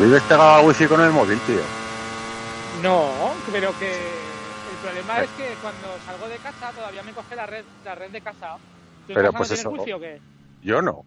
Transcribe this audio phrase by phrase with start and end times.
[0.00, 1.60] ¿Vives pegado al wifi con el móvil, tío?
[2.82, 3.10] No,
[3.52, 7.64] pero que el problema es que cuando salgo de casa todavía me coge la red,
[7.84, 8.56] la red de casa.
[9.06, 10.20] ¿Tú en Pero pues no eso- wifi o qué?
[10.62, 10.92] Yo no.
[10.92, 11.04] O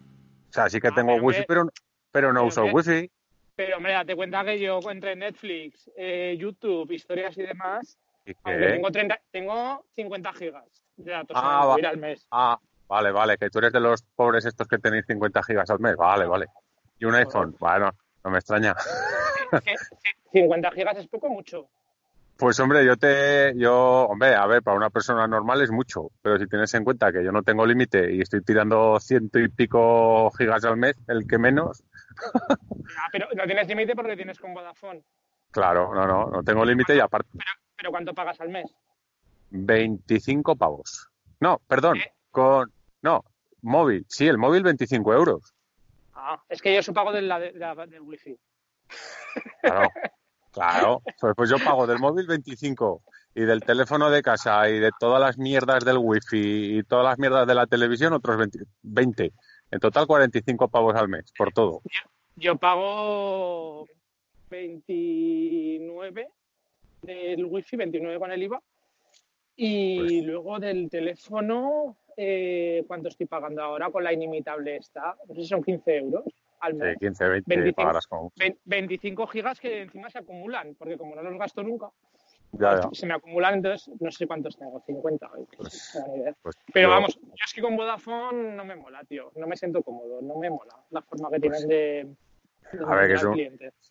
[0.50, 1.68] sea, sí que Ah, tengo pero wifi, pero,
[2.12, 2.92] pero no pero uso el hombre.
[3.00, 3.10] wifi.
[3.56, 8.60] Pero hombre, date cuenta que yo entre Netflix, eh, YouTube, historias y demás, ¿Y aunque
[8.66, 8.72] qué?
[8.72, 10.64] tengo, 30, tengo 50 gigas
[10.96, 12.26] de datos Ah, va- al mes.
[12.30, 12.58] Ah,
[12.88, 15.96] vale, vale, que tú eres de los pobres estos que tenéis 50 gigas al mes.
[15.96, 16.46] Vale, vale.
[16.98, 17.56] Y un iPhone.
[17.58, 17.90] Bueno,
[18.24, 18.74] no me extraña.
[19.50, 21.68] Que- que 50 gigas es poco o mucho.
[22.36, 26.36] Pues hombre, yo te, yo, hombre, a ver, para una persona normal es mucho, pero
[26.36, 30.32] si tienes en cuenta que yo no tengo límite y estoy tirando ciento y pico
[30.32, 31.84] gigas al mes, el que menos,
[32.98, 35.02] Ah, pero no tienes límite porque tienes con Vodafone.
[35.52, 37.28] claro, no, no, no tengo límite y aparte
[37.76, 38.66] Pero ¿cuánto pagas al mes?
[39.50, 41.08] 25 pavos.
[41.40, 42.12] No, perdón, ¿Eh?
[42.30, 42.72] con,
[43.02, 43.24] no,
[43.62, 45.54] móvil, sí, el móvil 25 euros.
[46.48, 47.30] Es que yo eso pago del
[48.02, 48.36] wifi.
[49.62, 49.88] Claro,
[50.52, 51.02] claro.
[51.20, 53.02] Pues, pues yo pago del móvil 25
[53.34, 57.18] y del teléfono de casa y de todas las mierdas del wifi y todas las
[57.18, 58.58] mierdas de la televisión otros 20.
[58.82, 59.32] 20.
[59.70, 61.82] En total 45 pavos al mes, por todo.
[62.36, 63.86] Yo pago
[64.50, 66.28] 29
[67.02, 68.60] del wifi, 29 con el IVA.
[69.56, 75.16] Y Pues- luego del teléfono, eh, ¿cuánto estoy pagando ahora con la inimitable esta?
[75.28, 76.24] No sé si son 15 euros
[76.60, 76.96] al Sí, mes.
[76.98, 77.76] 15, 20 25.
[77.76, 78.28] pagarás con...
[78.36, 81.88] Ve- 25 gigas que encima se acumulan, porque como no los gasto nunca,
[82.52, 82.88] Ya, ya.
[82.92, 85.26] se me acumulan, entonces no sé cuántos tengo, 50.
[85.26, 86.32] o Pues- no.
[86.42, 89.30] Pues Pero yo- vamos, yo es que con Vodafone no me mola, tío.
[89.36, 92.08] No me siento cómodo, no me mola la forma que tienen de,
[92.70, 93.36] Pues A ver, que son-.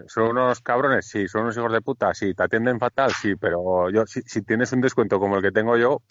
[0.08, 3.90] Son unos cabrones, sí, son unos hijos de puta, sí, te atienden fatal, sí, pero
[3.92, 6.02] yo si, si tienes un descuento como el que tengo yo,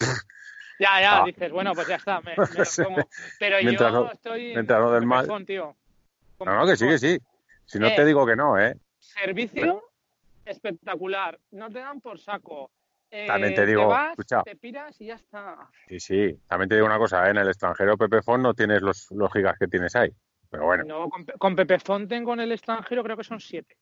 [0.79, 1.23] Ya, ya, Ah.
[1.25, 2.83] dices, bueno, pues ya está, me, me lo Sí.
[2.83, 3.07] como.
[3.39, 5.21] Pero Mientras yo no- estoy mientras no del mal.
[5.21, 5.75] Pepefon, tío.
[6.37, 7.17] Con no, no, que sí, que sí.
[7.65, 7.93] Si no Eh.
[7.95, 8.75] te digo que no, ¿eh?
[8.99, 9.83] Servicio
[10.45, 12.71] espectacular, no te dan por saco.
[13.11, 14.41] Eh, También te digo, vas, escucha.
[14.43, 15.55] te piras y ya está.
[15.87, 16.39] Sí, sí.
[16.47, 17.29] También te digo una cosa, ¿eh?
[17.29, 20.11] en el extranjero Pepefon no tienes los, los gigas que tienes ahí.
[20.49, 23.75] Pero bueno, No, con, con Pepefon tengo en el extranjero creo que son 7.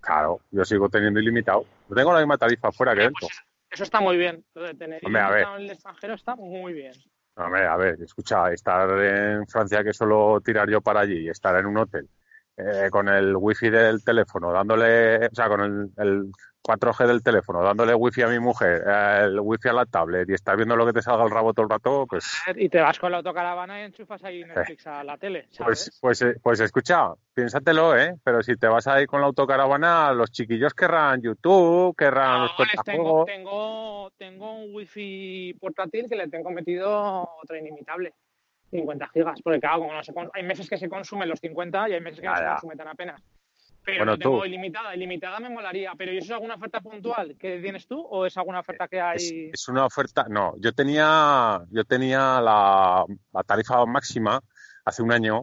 [0.00, 1.64] claro, yo sigo teniendo ilimitado.
[1.88, 3.28] Yo tengo la misma tarifa fuera que dentro.
[3.72, 4.44] Eso está muy bien.
[4.54, 5.46] Lo de tener Hombre, a ver.
[5.56, 6.92] en el extranjero está muy bien.
[7.36, 11.56] Hombre, a ver, escucha, estar en Francia que solo tirar yo para allí y estar
[11.56, 12.08] en un hotel
[12.56, 16.30] eh, con el wifi del teléfono, dándole, o sea, con el, el
[16.62, 20.34] 4G del teléfono, dándole wifi a mi mujer, eh, el wifi a la tablet y
[20.34, 22.98] estar viendo lo que te salga el rabo todo el rato, pues, Y te vas
[22.98, 25.90] con la autocaravana y enchufas ahí Netflix a la tele, ¿sabes?
[26.00, 28.14] pues, pues, eh, pues escucha, piénsatelo, ¿eh?
[28.22, 32.76] Pero si te vas ahí con la autocaravana, los chiquillos querrán YouTube, querrán los Cojones,
[32.84, 38.14] tengo, tengo, tengo un wifi portátil que le tengo metido otra inimitable.
[38.72, 41.88] 50 gigas, porque claro, como no se con- hay meses que se consumen los 50
[41.88, 43.22] y hay meses que no se consumen tan apenas.
[43.84, 44.44] Pero Bueno, no tengo tú.
[44.44, 45.92] ilimitada, ilimitada me molaría.
[45.98, 49.00] Pero ¿y eso es alguna oferta puntual que tienes tú o es alguna oferta que
[49.00, 49.16] hay?
[49.16, 54.40] Es, es una oferta, no, yo tenía, yo tenía la, la tarifa máxima
[54.84, 55.42] hace un año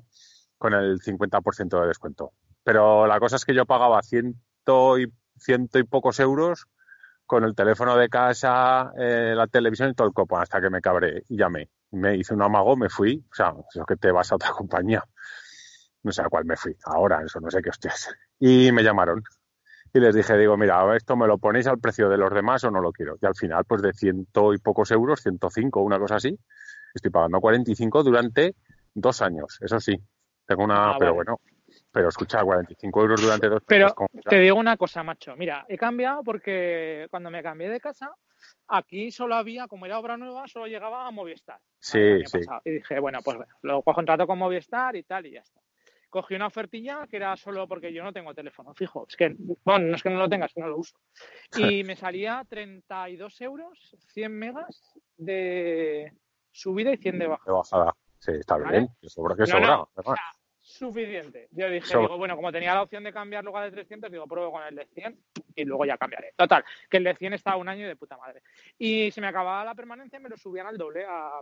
[0.57, 2.31] con el 50% de descuento.
[2.63, 6.65] Pero la cosa es que yo pagaba ciento y, ciento y pocos euros
[7.25, 10.81] con el teléfono de casa, eh, la televisión y todo el copo, hasta que me
[10.81, 11.67] cabré y llamé.
[11.91, 15.03] Me hice un amago, me fui, o sea, eso que te vas a otra compañía.
[16.03, 18.15] No sé a cuál me fui, ahora, eso no sé qué hostias.
[18.39, 19.23] Y me llamaron.
[19.93, 22.71] Y les dije, digo, mira, esto me lo ponéis al precio de los demás o
[22.71, 23.17] no lo quiero.
[23.21, 26.37] Y al final, pues de ciento y pocos euros, 105, una cosa así,
[26.93, 28.55] estoy pagando 45 durante
[28.93, 29.57] dos años.
[29.61, 29.99] Eso sí,
[30.45, 31.15] tengo una, Ah, pero vale.
[31.15, 31.39] bueno,
[31.91, 33.95] pero escucha, 45 euros durante dos Pero
[34.29, 35.35] te digo una cosa, macho.
[35.35, 38.11] Mira, he cambiado porque cuando me cambié de casa,
[38.69, 41.59] aquí solo había, como era obra nueva, solo llegaba a Movistar.
[41.79, 42.39] Sí, sí.
[42.39, 42.61] pasado.
[42.65, 45.59] Y dije, bueno, pues lo contrato con Movistar y tal, y ya está.
[46.09, 49.05] Cogí una ofertilla que era solo porque yo no tengo teléfono fijo.
[49.07, 50.97] Es que, bueno, no es que no lo tenga, es que no lo uso.
[51.55, 56.11] Y me salía 32 euros, 100 megas de
[56.51, 57.43] subida y 100 de baja.
[57.45, 57.95] de bajada.
[58.17, 58.71] Sí, está ¿Vale?
[58.79, 58.89] bien.
[59.03, 59.67] Sobra, que No, sobra.
[59.67, 60.15] no, o sea,
[60.69, 61.47] suficiente.
[61.51, 62.01] Yo dije, Sobra.
[62.01, 64.75] digo, bueno, como tenía la opción de cambiar lugar de 300, digo, pruebo con el
[64.75, 65.19] de 100
[65.55, 66.33] y luego ya cambiaré.
[66.35, 68.43] Total, que el de 100 estaba un año de puta madre.
[68.77, 71.39] Y si me acababa la permanencia, me lo subían al doble a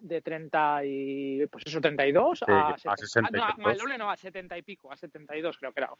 [0.00, 3.96] de 30 y pues eso 32 Sí, a, a 60 y ah, no, al doble
[3.96, 5.90] no a 70 y pico a 72 creo que era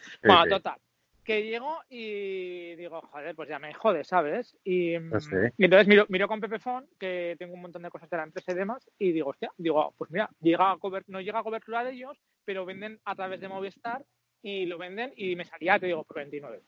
[0.00, 0.48] Sí, bueno sí.
[0.48, 0.78] total
[1.24, 5.36] que llego y digo joder pues ya me jode sabes y, Pues sí.
[5.56, 8.52] y entonces miro, miro con Pepefon que tengo un montón de cosas de la empresa
[8.52, 11.82] y demás y digo hostia digo pues mira llega a cober- no llega a cobertura
[11.82, 14.04] de ellos pero venden a través de Movistar
[14.42, 16.60] y lo venden y me salía te digo por 29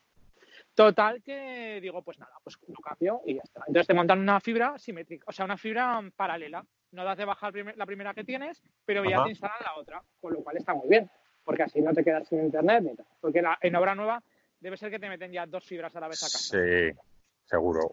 [0.75, 3.63] Total que digo, pues nada, pues lo cambio y ya está.
[3.67, 6.65] Entonces te montan una fibra simétrica, o sea, una fibra paralela.
[6.93, 9.25] No das de bajar la primera que tienes, pero ya Ajá.
[9.25, 11.11] te instalan la otra, con lo cual está muy bien.
[11.45, 13.07] porque así no te quedas sin internet ni tal.
[13.21, 14.21] Porque la- en obra nueva
[14.61, 16.39] debe ser que te meten ya dos fibras a la vez a casa.
[16.39, 16.99] Sí,
[17.45, 17.91] seguro.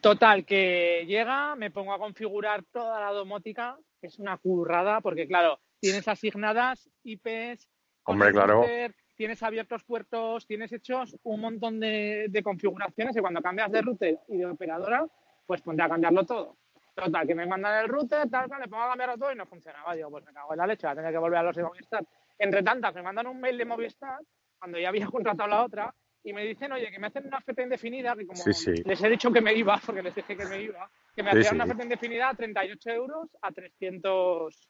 [0.00, 5.26] Total, que llega, me pongo a configurar toda la domótica, que es una currada, porque
[5.26, 7.68] claro, tienes asignadas IPs,
[8.04, 8.62] Hombre, claro.
[8.62, 13.82] router, tienes abiertos puertos, tienes hechos un montón de, de configuraciones y cuando cambias de
[13.82, 15.06] router y de operadora,
[15.46, 16.56] pues ponte a cambiarlo todo.
[16.94, 19.46] Total, que me mandan el router, tal, tal, le pongo a cambiarlo todo y no
[19.46, 19.94] funcionaba.
[19.94, 21.62] Digo, pues me cago en la leche, voy a tener que volver a los de
[21.62, 22.04] Movistar.
[22.38, 24.18] Entre tantas, me mandan un mail de Movistar,
[24.60, 25.92] cuando ya había contratado la otra,
[26.22, 28.74] y me dicen, oye, que me hacen una oferta indefinida, que como Sí, sí.
[28.84, 31.38] les he dicho que me iba, porque les dije que me iba, que me Sí,
[31.38, 34.68] hacían una oferta indefinida a 38 euros a 300,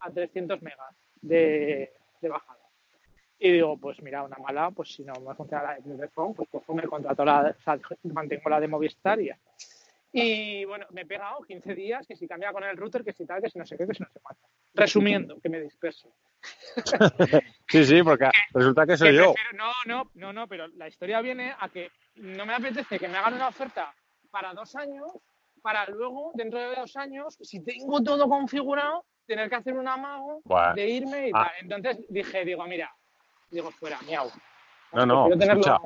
[0.00, 2.60] a 300 megas de, de bajada.
[3.40, 6.48] Y digo, pues mira, una mala, pues si no me funciona la de teléfono, pues
[6.48, 9.52] cojo, me contrato la, o sea, mantengo la de Movistar y ya está.
[10.12, 13.24] Y bueno, me he pegado 15 días, que si cambia con el router, que si
[13.26, 14.42] tal, que si no sé qué, que si no sé cuánto.
[14.74, 16.12] Resumiendo, que me disperso.
[17.68, 19.32] Sí, sí, porque resulta que soy Que yo.
[19.32, 23.08] prefiero- no, no, no, no, pero la historia viene a que no me apetece que
[23.08, 23.94] me hagan una oferta
[24.30, 25.06] para dos años,
[25.62, 30.42] para luego, dentro de dos años, si tengo todo configurado, tener que hacer un amago
[30.74, 31.44] de irme y Ah.
[31.44, 31.52] tal.
[31.60, 32.90] Entonces dije, digo, mira,
[33.50, 34.30] digo, fuera, miau.
[34.92, 35.78] No, no, escucha.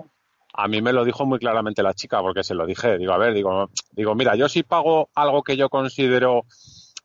[0.58, 2.96] A mí me lo dijo muy claramente la chica, porque se lo dije.
[2.98, 6.46] Digo, a ver, digo, digo, mira, yo si pago algo que yo considero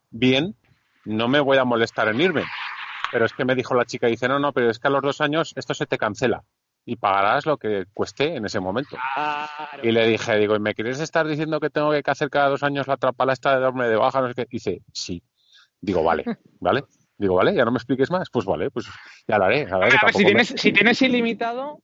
[0.09, 0.55] bien,
[1.05, 2.43] no me voy a molestar en irme.
[3.11, 5.01] Pero es que me dijo la chica, dice, no, no, pero es que a los
[5.01, 6.43] dos años esto se te cancela
[6.85, 8.97] y pagarás lo que cueste en ese momento.
[9.13, 9.83] Claro.
[9.87, 12.63] Y le dije, digo, ¿y me quieres estar diciendo que tengo que hacer cada dos
[12.63, 14.21] años la trapala esta de darme de baja?
[14.21, 14.47] No sé qué.
[14.49, 15.21] Dice, sí.
[15.79, 16.23] Digo, vale,
[16.59, 16.83] ¿vale?
[17.17, 18.29] Digo, vale, ya no me expliques más.
[18.31, 18.87] Pues vale, pues
[19.27, 19.67] ya lo haré.
[19.67, 21.81] Si me- tienes, si tienes ilimitado,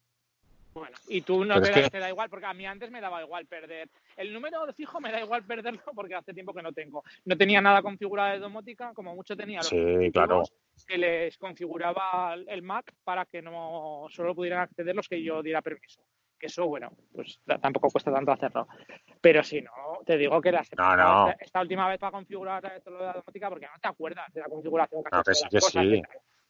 [0.77, 3.01] bueno, y tú no te, es que- te da igual, porque a mí antes me
[3.01, 3.89] daba igual perder.
[4.15, 7.03] El número de fijo me da igual perderlo porque hace tiempo que no tengo.
[7.25, 10.43] No tenía nada configurado de domótica, como mucho tenía los Sí, claro.
[10.87, 15.61] que les configuraba el Mac para que no solo pudieran acceder los que yo diera
[15.61, 16.01] permiso.
[16.39, 18.67] Que eso, bueno, pues tampoco cuesta tanto hacerlo.
[19.19, 19.71] Pero si no,
[20.05, 21.33] te digo que la No, no.
[21.39, 24.41] Esta, última vez para configurar todo lo de la domótica porque no te acuerdas de
[24.41, 26.01] la configuración que has No, que sí, que cosas sí.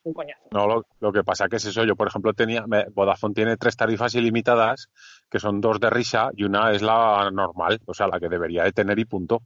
[0.07, 0.41] Un coñazo.
[0.51, 1.83] No, lo, lo que pasa que es eso.
[1.83, 2.65] Yo, por ejemplo, tenía.
[2.65, 4.89] me- Vodafone tiene tres tarifas ilimitadas,
[5.29, 8.63] que son dos de risa y una es la normal, o sea, la que debería
[8.63, 9.41] de tener y punto.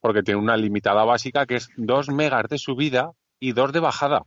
[0.00, 4.22] Porque tiene una limitada básica que es dos megas de subida y dos de bajada.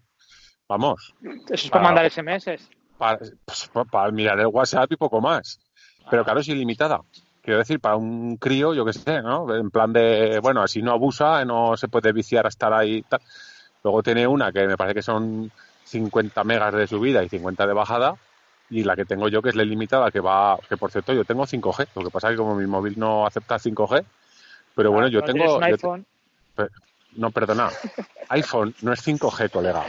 [0.68, 2.60] Vamos, Eso es Para- mandar SMS.
[3.00, 5.60] para, pues, para mirar el WhatsApp y poco más.
[6.12, 7.00] Pero claro, es ilimitada.
[7.42, 9.56] Quiero decir, para un crío, yo qué sé, ¿no?
[9.56, 13.22] En plan de, bueno, así no abusa, no se puede viciar a estar ahí tal.
[13.84, 15.50] Luego tiene una que me parece que son
[15.90, 18.16] 50 megas de subida y 50 de bajada.
[18.72, 21.26] Y la que tengo yo, que es la ilimitada, que va, que por cierto, yo
[21.26, 21.88] tengo 5G.
[21.96, 24.06] Lo que pasa es que como mi móvil no acepta 5G,
[24.76, 25.38] pero bueno, yo No tengo...
[25.40, 26.06] tienes un yo te- iPhone.
[27.16, 27.70] no, perdona.
[28.30, 29.84] iPhone no es 5G, colega.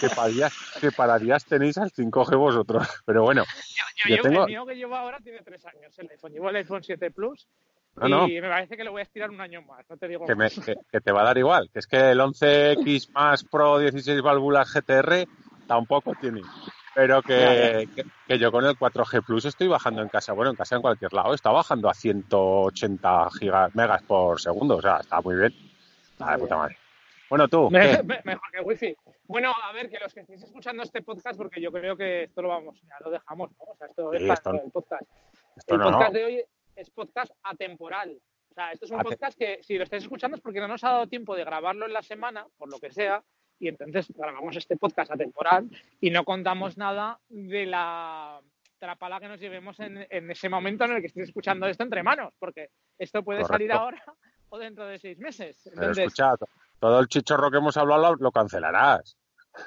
[0.00, 2.88] Que para días, que para días tenéis al 5G vosotros.
[3.06, 6.10] Pero bueno, Yo, Yo llevo- tengo- El mío que llevo ahora tiene tres años, el
[6.10, 6.32] iPhone.
[6.32, 7.46] Llevo el iPhone 7 Plus
[7.96, 8.26] No, y no.
[8.42, 9.84] me parece que lo voy a estirar un año más.
[9.88, 10.58] No te digo que, me- más.
[10.64, 11.68] que- que te va a dar igual.
[11.72, 15.26] Que es que el 11X más Pro 16 válvulas GTR
[15.66, 16.40] tampoco tiene.
[16.94, 20.56] Pero que, que, que yo con el 4G Plus estoy bajando en casa, bueno, en
[20.56, 25.20] casa en cualquier lado, está bajando a 180 gigas, megas por segundo, o sea, está
[25.20, 25.54] muy bien.
[26.12, 26.76] Está de puta madre.
[27.30, 28.02] Bueno, tú, Me- ¿qué?
[28.02, 28.96] me- mejor que wifi.
[29.26, 32.42] Bueno, a ver, que los que estéis escuchando este podcast, porque yo creo que esto
[32.42, 33.64] lo vamos, ya lo dejamos, ¿no?
[33.72, 35.02] O sea, esto Sí, es para esto- el podcast.
[35.56, 36.18] Esto el no, podcast no.
[36.18, 36.44] de hoy
[36.82, 38.18] es podcast atemporal.
[38.50, 40.68] O sea, esto es un Ate- podcast que si lo estáis escuchando es porque no
[40.68, 43.22] nos ha dado tiempo de grabarlo en la semana, por lo que sea,
[43.58, 45.68] y entonces grabamos este podcast atemporal
[46.00, 48.40] y no contamos nada de la
[48.78, 52.02] trapala que nos llevemos en, en ese momento en el que estéis escuchando esto entre
[52.02, 54.02] manos, porque esto puede salir ahora
[54.48, 55.60] o dentro de seis meses.
[55.64, 56.34] Pero Entonces, escucha,
[56.80, 59.16] todo el chichorro que hemos hablado lo cancelarás.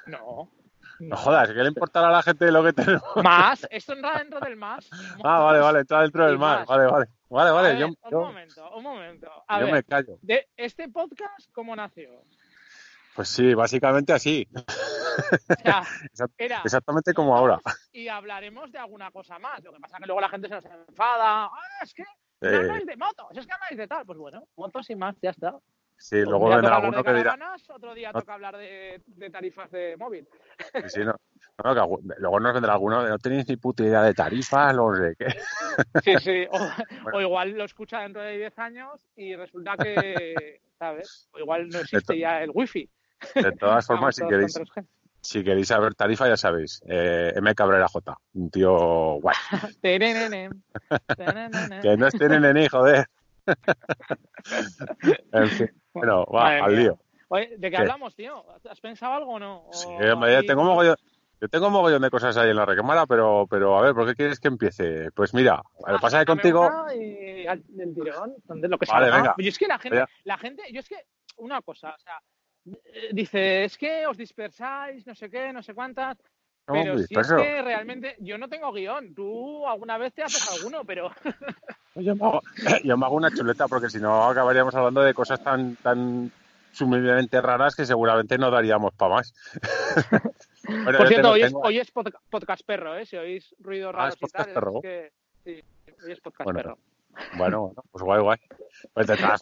[0.07, 0.51] no.
[0.99, 3.03] No jodas, ¿qué le importará a la gente lo que tenemos?
[3.23, 4.89] Más, esto entra dentro del más.
[5.23, 6.65] Ah, vale, vale, está dentro del más.
[6.65, 7.05] Vale, vale.
[7.29, 9.29] Vale, vale, ver, yo, un yo, momento, un momento.
[9.47, 10.17] A yo ver, me callo.
[10.21, 12.09] de este podcast, ¿cómo nació?
[13.15, 14.47] Pues sí, básicamente así.
[14.55, 15.83] O sea,
[16.37, 17.59] era Exactamente como ahora.
[17.91, 19.63] y hablaremos de alguna cosa más.
[19.63, 21.45] Lo que pasa es que luego la gente se nos enfada.
[21.45, 21.49] Ah,
[21.81, 24.05] es que no Eh, habláis de motos, es que habláis de tal.
[24.05, 25.55] Pues bueno, motos y más, ya está.
[25.97, 27.37] Sí, Un luego vendrá alguno que dirá.
[27.69, 28.19] otro día No.
[28.19, 30.27] toca hablar de, de tarifas de móvil.
[30.73, 31.15] Sí, sí, no.
[31.63, 34.93] No, que algu- luego nos vendrá alguno no tenéis ni puta idea de tarifas, no
[34.95, 35.27] sé qué.
[36.03, 36.47] Sí, sí.
[36.51, 36.57] O,
[37.03, 37.17] Bueno.
[37.17, 41.29] o igual lo escucha dentro de 10 años y resulta que, ¿sabes?
[41.33, 42.89] O igual no existe ya el wifi.
[43.35, 44.85] De todas formas, si queréis, con 3G.
[45.21, 46.81] si queréis saber tarifa, ya sabéis.
[46.87, 47.55] Eh, M.
[47.55, 48.17] Cabrera J.
[48.33, 49.35] Un tío guay.
[51.81, 53.05] Que no tienen ni joder.
[55.31, 55.69] En fin.
[55.93, 56.79] Bueno, va, Madre al mía.
[56.81, 56.99] lío.
[57.29, 57.77] Oye, ¿de qué ¿Qué?
[57.77, 58.45] hablamos, tío?
[58.69, 59.57] ¿Has pensado algo o no?
[59.67, 60.95] ¿O Sí, hombre, tengo mogollón,
[61.41, 64.05] Yo tengo un mogollón de cosas ahí en la recámara, pero, pero a ver, ¿por
[64.07, 65.11] qué quieres que empiece?
[65.11, 66.69] Pues mira, lo pasa que contigo...
[66.93, 69.17] y al- del tirón, donde lo que Vale, salga.
[69.17, 69.35] venga.
[69.37, 70.97] Yo es que la gente, la gente, yo es que,
[71.37, 72.19] una cosa, o sea,
[72.85, 76.17] eh, dice, es que os dispersáis, no sé qué, no sé cuántas,
[76.65, 80.83] pero si es que realmente yo no tengo guion, tú alguna vez te haces alguno,
[80.85, 81.11] pero
[81.95, 82.41] Yo me, hago,
[82.83, 86.29] yo me hago una chuleta porque si no acabaríamos hablando de cosas tan, tan
[86.73, 89.33] sumamente raras que seguramente no daríamos para más.
[90.67, 93.05] Bueno, por cierto, tengo- hoy es, hoy podcast perro, ¿eh?
[93.05, 94.75] Si oís ruidos Ah, raros ¿es y tal, podcast perro?
[94.77, 95.11] es que
[95.43, 95.63] sí,
[96.03, 96.77] hoy es podcast Bueno, perro.
[97.37, 98.37] Bueno, bueno, pues guay, guay.
[98.93, 99.41] Pues formas,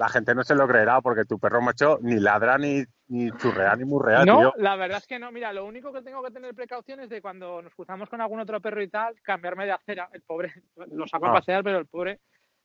[0.00, 3.76] la gente no se lo creerá porque tu perro macho ni ladra, ni, ni churrea,
[3.76, 4.52] ni murrea, No, tío.
[4.56, 5.30] la verdad es que no.
[5.30, 8.40] Mira, lo único que tengo que tener precaución es de cuando nos cruzamos con algún
[8.40, 10.08] otro perro y tal, cambiarme de acera.
[10.14, 10.52] El pobre
[10.92, 11.34] lo saco a Ah.
[11.34, 12.18] pasear, pero el pobre,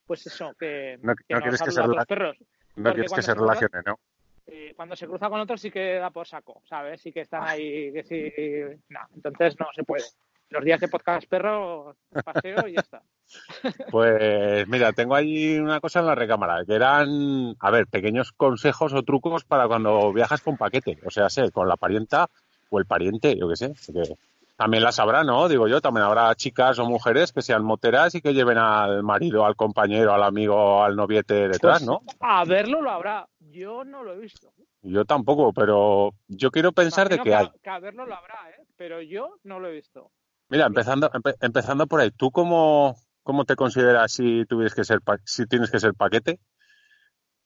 [0.07, 2.37] pues eso, que, No- no quieres que se a otros rela- perros.
[2.77, 3.99] No quieres que se se relacione, ¿no?
[4.47, 7.01] Eh, cuando se cruza con otros sí que da por saco, ¿sabes?
[7.01, 8.81] Sí que están ahí, que sí.
[8.89, 10.03] No, entonces no se puede.
[10.49, 13.01] Los días de podcast perro, paseo y ya está.
[13.91, 18.93] Pues mira, tengo ahí una cosa en la recámara, que eran, a ver, pequeños consejos
[18.93, 22.29] o trucos para cuando viajas con paquete, o sea, sé, con la parienta
[22.69, 24.15] o el pariente, yo qué sé, que
[24.55, 25.49] también las habrá, ¿no?
[25.49, 29.45] Digo yo, también habrá chicas o mujeres que sean moteras y que lleven al marido,
[29.45, 32.01] al compañero, al amigo, al noviete detrás, Pues, ¿no?
[32.19, 33.27] A verlo lo habrá.
[33.39, 34.53] Yo no lo he visto.
[34.81, 37.49] Yo tampoco, pero yo quiero pensar de que hay.
[37.61, 38.63] que a verlo lo habrá, ¿eh?
[38.77, 40.11] Pero yo no lo he visto.
[40.49, 44.99] Mira, empezando, empe- empezando por ahí, ¿tú cómo, cómo te consideras si tuvieras que ser,
[45.25, 46.39] si tienes que ser paquete?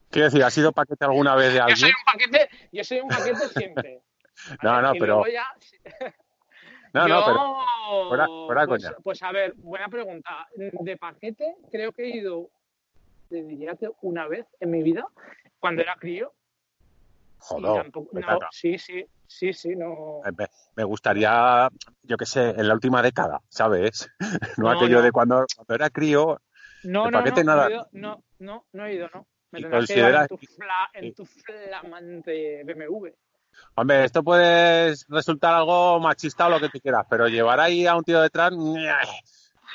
[0.09, 1.91] Quiero decir, ¿has sido paquete alguna vez de Yo soy alguien?
[1.97, 4.01] un paquete, yo soy un paquete siempre.
[4.63, 5.45] No, no, pero- ya-
[6.93, 8.95] No, yo, no, pero fuera- fuera pues, coña.
[9.03, 10.47] pues a ver, buena pregunta.
[10.55, 12.49] De paquete creo que he ido,
[13.29, 15.05] te diría que una vez en mi vida,
[15.59, 16.33] cuando era crío.
[17.39, 20.21] Joder, tampoco- me no, sí, sí, sí, sí, no.
[20.37, 21.69] me, me gustaría,
[22.03, 24.09] yo qué sé, en la última década, ¿sabes?
[24.57, 25.01] No, No, aquello no.
[25.03, 26.41] de cuando, cuando era crío.
[26.83, 27.63] No, no, paquete no, nada.
[27.63, 29.27] no he ido, no, no, no he ido, no.
[29.51, 33.07] Me que llevar en tu, fla- en tu flamante BMW.
[33.75, 37.95] Hombre, esto puede resultar algo machista o lo que tú quieras, pero llevar ahí a
[37.95, 38.51] un tío detrás.
[38.51, 38.89] Como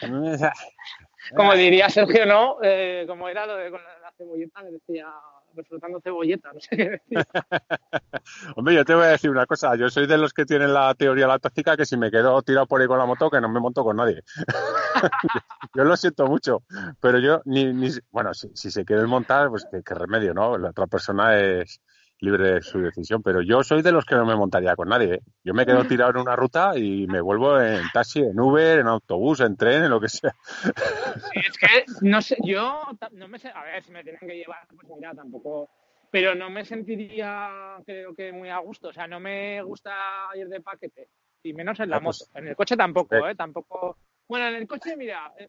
[1.55, 2.59] diría Sergio, ¿no?
[2.63, 5.07] Eh, como era lo de con la, cebolleta, que decía,
[5.55, 7.27] disfrutando cebolleta, no sé qué decía.
[8.57, 9.75] Hombre, yo te voy a decir una cosa.
[9.77, 12.67] Yo soy de los que tienen la teoría la táctica que si me quedo tirado
[12.67, 14.23] por ahí con la moto, que no me monto con nadie.
[15.75, 16.63] yo lo siento mucho,
[17.01, 20.59] pero yo ni, ni bueno, si, si se quiere montar, pues qué, qué remedio, ¿no?
[20.59, 21.81] La otra persona es
[22.21, 25.15] libre de su decisión, pero yo soy de los que no me montaría con nadie.
[25.15, 25.21] ¿eh?
[25.43, 28.87] Yo me quedo tirado en una ruta y me vuelvo en taxi, en Uber, en
[28.87, 30.35] autobús, en tren, en lo que sea.
[30.63, 32.81] Sí, es que, no sé, yo
[33.13, 35.69] no me sé, a ver, si me tienen que llevar, pues mira, tampoco,
[36.11, 39.93] pero no me sentiría, creo que muy a gusto, o sea, no me gusta
[40.35, 41.09] ir de paquete,
[41.43, 43.33] y menos en la Ah, pues, moto, en el coche tampoco, eh.
[43.33, 43.35] ¿eh?
[43.35, 45.49] Tampoco, bueno, en el coche, mira, eh,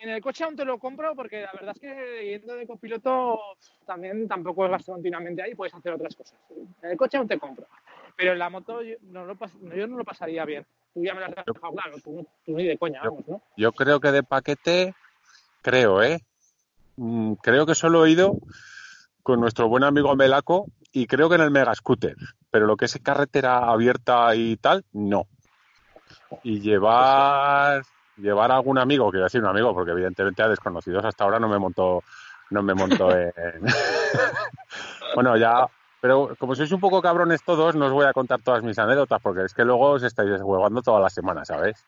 [0.00, 3.38] en el coche aún te lo compro porque la verdad es que yendo de copiloto
[3.86, 6.38] también tampoco vas continuamente ahí, puedes hacer otras cosas.
[6.82, 7.66] En el coche aún te compro,
[8.16, 10.64] pero en la moto yo no lo, pas- yo no lo pasaría bien.
[10.94, 13.42] Tú ya me lo has dejado claro, tú, tú ni de coña, vamos, ¿no?
[13.56, 14.94] Yo creo que de paquete,
[15.62, 16.20] creo, ¿eh?
[16.96, 18.38] Mm, creo que solo he ido
[19.22, 22.16] con nuestro buen amigo Melaco y creo que en el Mega Scooter,
[22.50, 25.26] pero lo que es carretera abierta y tal, no.
[26.42, 27.82] Y llevar
[28.18, 31.48] llevar a algún amigo, quiero decir un amigo, porque evidentemente a desconocidos hasta ahora no
[31.48, 32.02] me monto
[32.50, 33.30] no me monto en
[35.14, 35.66] bueno ya
[36.00, 39.20] pero como sois un poco cabrones todos no os voy a contar todas mis anécdotas
[39.20, 41.84] porque es que luego os estáis deshuevando toda la semana ¿sabes?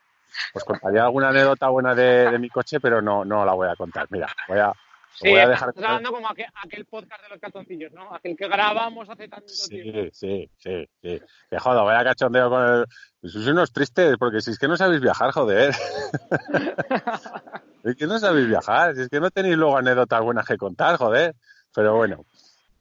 [0.55, 3.77] os contaría alguna anécdota buena de, de mi coche pero no no la voy a
[3.77, 4.73] contar mira voy a
[5.15, 8.15] Sí, voy a estás dejar hablando como aquel, aquel podcast de los cartoncillos, ¿no?
[8.15, 10.11] Aquel que grabamos hace tanto tiempo.
[10.13, 11.21] Sí, sí, sí, sí.
[11.51, 12.87] Que joder, vaya cachondeo con el...
[13.29, 15.75] Sois unos tristes, porque si es que no sabéis viajar, joder.
[17.85, 20.97] es que no sabéis viajar, si es que no tenéis luego anécdotas buenas que contar,
[20.97, 21.35] joder.
[21.75, 22.25] Pero bueno.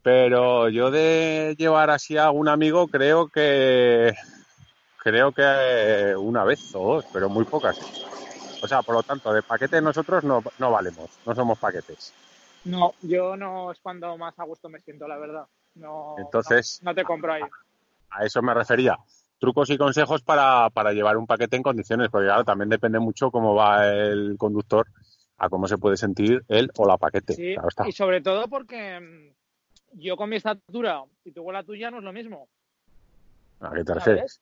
[0.02, 4.16] Pero yo de llevar así a un amigo creo que...
[5.02, 7.80] Creo que una vez o dos, pero muy pocas.
[8.62, 12.14] O sea, por lo tanto, de paquete nosotros no, no valemos, no somos paquetes.
[12.66, 15.46] No, yo no es cuando más a gusto me siento, la verdad.
[15.76, 17.42] No, Entonces- no, no te compro ahí.
[18.12, 18.98] A eso me refería.
[19.40, 23.32] Trucos y consejos para, para llevar un paquete en condiciones, porque claro, también depende mucho
[23.32, 24.88] cómo va el conductor,
[25.38, 27.34] a cómo se puede sentir él o la paquete.
[27.34, 27.88] Sí, Claro está.
[27.88, 32.00] y sobre todo porque mm, yo con mi estatura y tú con la tuya no
[32.00, 32.50] es lo mismo.
[33.62, 34.42] ¿A qué te refieres?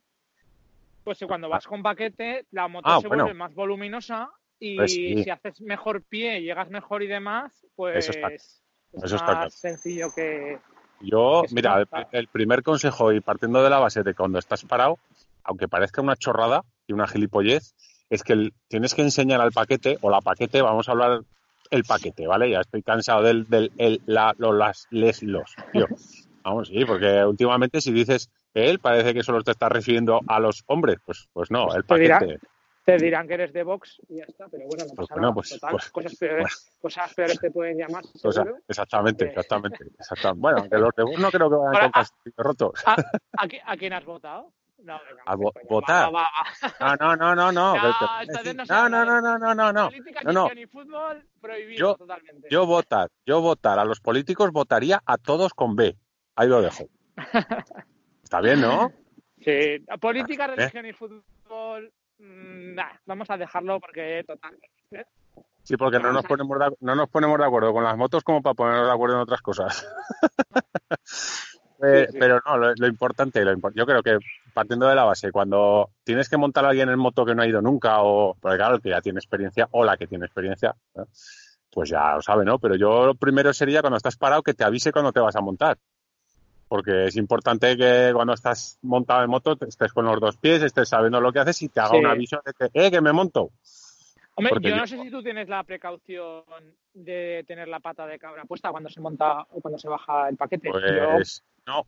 [1.07, 3.23] Pues que cuando vas con paquete, la moto Ah, se bueno.
[3.23, 5.23] vuelve más voluminosa y Pues sí.
[5.23, 8.61] si haces mejor pie, llegas mejor y demás, pues Eso está- es
[8.91, 9.39] eso está claro.
[9.39, 10.59] más sencillo que...
[10.99, 14.99] Yo, que mira, el, primer consejo, y partiendo de la base de cuando estás parado,
[15.45, 17.73] aunque parezca una chorrada y una gilipollez,
[18.09, 21.21] es que el- tienes que enseñar al paquete o la paquete, vamos a hablar
[21.71, 22.49] el paquete, ¿vale?
[22.51, 25.87] Ya estoy cansado del, del el, la, lo, las, les, los, tío.
[26.43, 30.63] Vamos, sí, porque últimamente si dices él, parece que solo te estás refiriendo a los
[30.67, 32.39] hombres, pues, pues no, el Te dirá- paquete.
[32.85, 35.33] Te dirán que eres de Vox y ya está, pero bueno, no Pues pasa nada.
[35.33, 38.03] pues- Total, pues- cosas, peores, cosas peores te pueden llamar,
[38.69, 39.27] exactamente, Eh.
[39.27, 40.39] exactamente, exactamente.
[40.41, 42.83] Bueno, aunque los de vos no creo que vayan Ahora, con castillos rotos.
[42.87, 44.53] ¿A, a, a quién has votado?
[44.77, 46.05] No, venga, ¿A vo- votar?
[46.07, 46.27] Va, va,
[46.79, 46.95] va.
[46.95, 47.75] No, no, no, no, no.
[47.75, 47.81] No,
[48.43, 49.85] te- no no, no, no, no, no, no.
[49.89, 52.47] Política, No, fútbol, prohibido Yo- totalmente.
[52.49, 55.97] Yo votar, yo votar a los políticos votaría a todos con B.
[56.37, 56.87] Ahí lo dejo.
[58.27, 58.91] Está bien, ¿no?
[59.41, 60.55] Sí, política, ¿Eh?
[60.57, 64.57] religión y fútbol, mm, nah, vamos a dejarlo porque total.
[65.63, 68.41] Sí, porque no nos ponemos de, no nos ponemos de acuerdo con las motos como
[68.41, 69.87] para ponernos de acuerdo en otras cosas.
[71.79, 72.17] Eh, Sí, sí.
[72.19, 74.17] Pero no, lo, lo importante, lo impor- yo creo que
[74.51, 77.47] partiendo de la base, cuando tienes que montar a alguien en moto que no ha
[77.47, 80.75] ido nunca, o porque claro, el que ya tiene experiencia, o la que tiene experiencia,
[80.95, 81.03] ¿eh?
[81.71, 82.57] pues ya lo sabe, ¿no?
[82.57, 85.41] Pero yo lo primero sería cuando estás parado que te avise cuando te vas a
[85.41, 85.77] montar.
[86.67, 90.89] Porque es importante que cuando estás montado en moto estés con los dos pies, estés
[90.89, 91.97] sabiendo lo que haces y te haga Sí.
[91.97, 93.51] un aviso de que, eh, que me monto.
[94.35, 96.43] Hombre, yo no sé si tú tienes la precaución
[96.93, 100.37] de tener la pata de cabra puesta cuando se monta o cuando se baja el
[100.37, 100.69] paquete.
[100.71, 101.87] Yo, Pues no,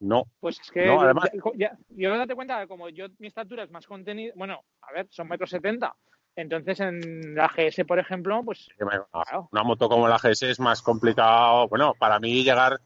[0.00, 0.24] no.
[0.40, 3.26] pues es que no, yo- además- ya- ya- yo date cuenta que como yo mi
[3.26, 5.94] estatura es más contenida, bueno, a ver, son metros setenta.
[6.36, 9.48] Entonces en la GS, por ejemplo, pues Claro.
[9.50, 11.68] Una moto como la GS es más complicado.
[11.68, 12.80] Bueno, para mí llegar,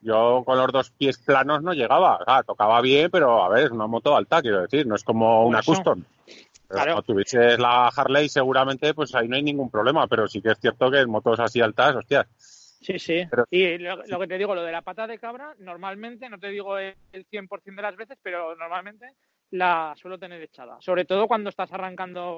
[0.00, 2.18] yo con los dos pies planos no llegaba.
[2.26, 5.44] Ah, tocaba bien, pero a ver, es una moto alta, quiero decir, no es como
[5.46, 5.72] una eso.
[5.72, 6.02] custom.
[6.24, 6.36] Pero
[6.68, 6.92] Claro.
[6.92, 10.58] Cuando tuvieses la Harley, seguramente, pues ahí no hay ningún problema, pero sí que es
[10.60, 12.26] cierto que en motos así altas, hostias.
[12.36, 13.26] Sí, sí.
[13.30, 16.38] Pero- Y lo, lo que te digo, lo de la pata de cabra, normalmente, no
[16.38, 19.14] te digo el el 100% de las veces, pero normalmente
[19.50, 20.76] la suelo tener echada.
[20.80, 22.36] Sobre todo cuando estás arrancando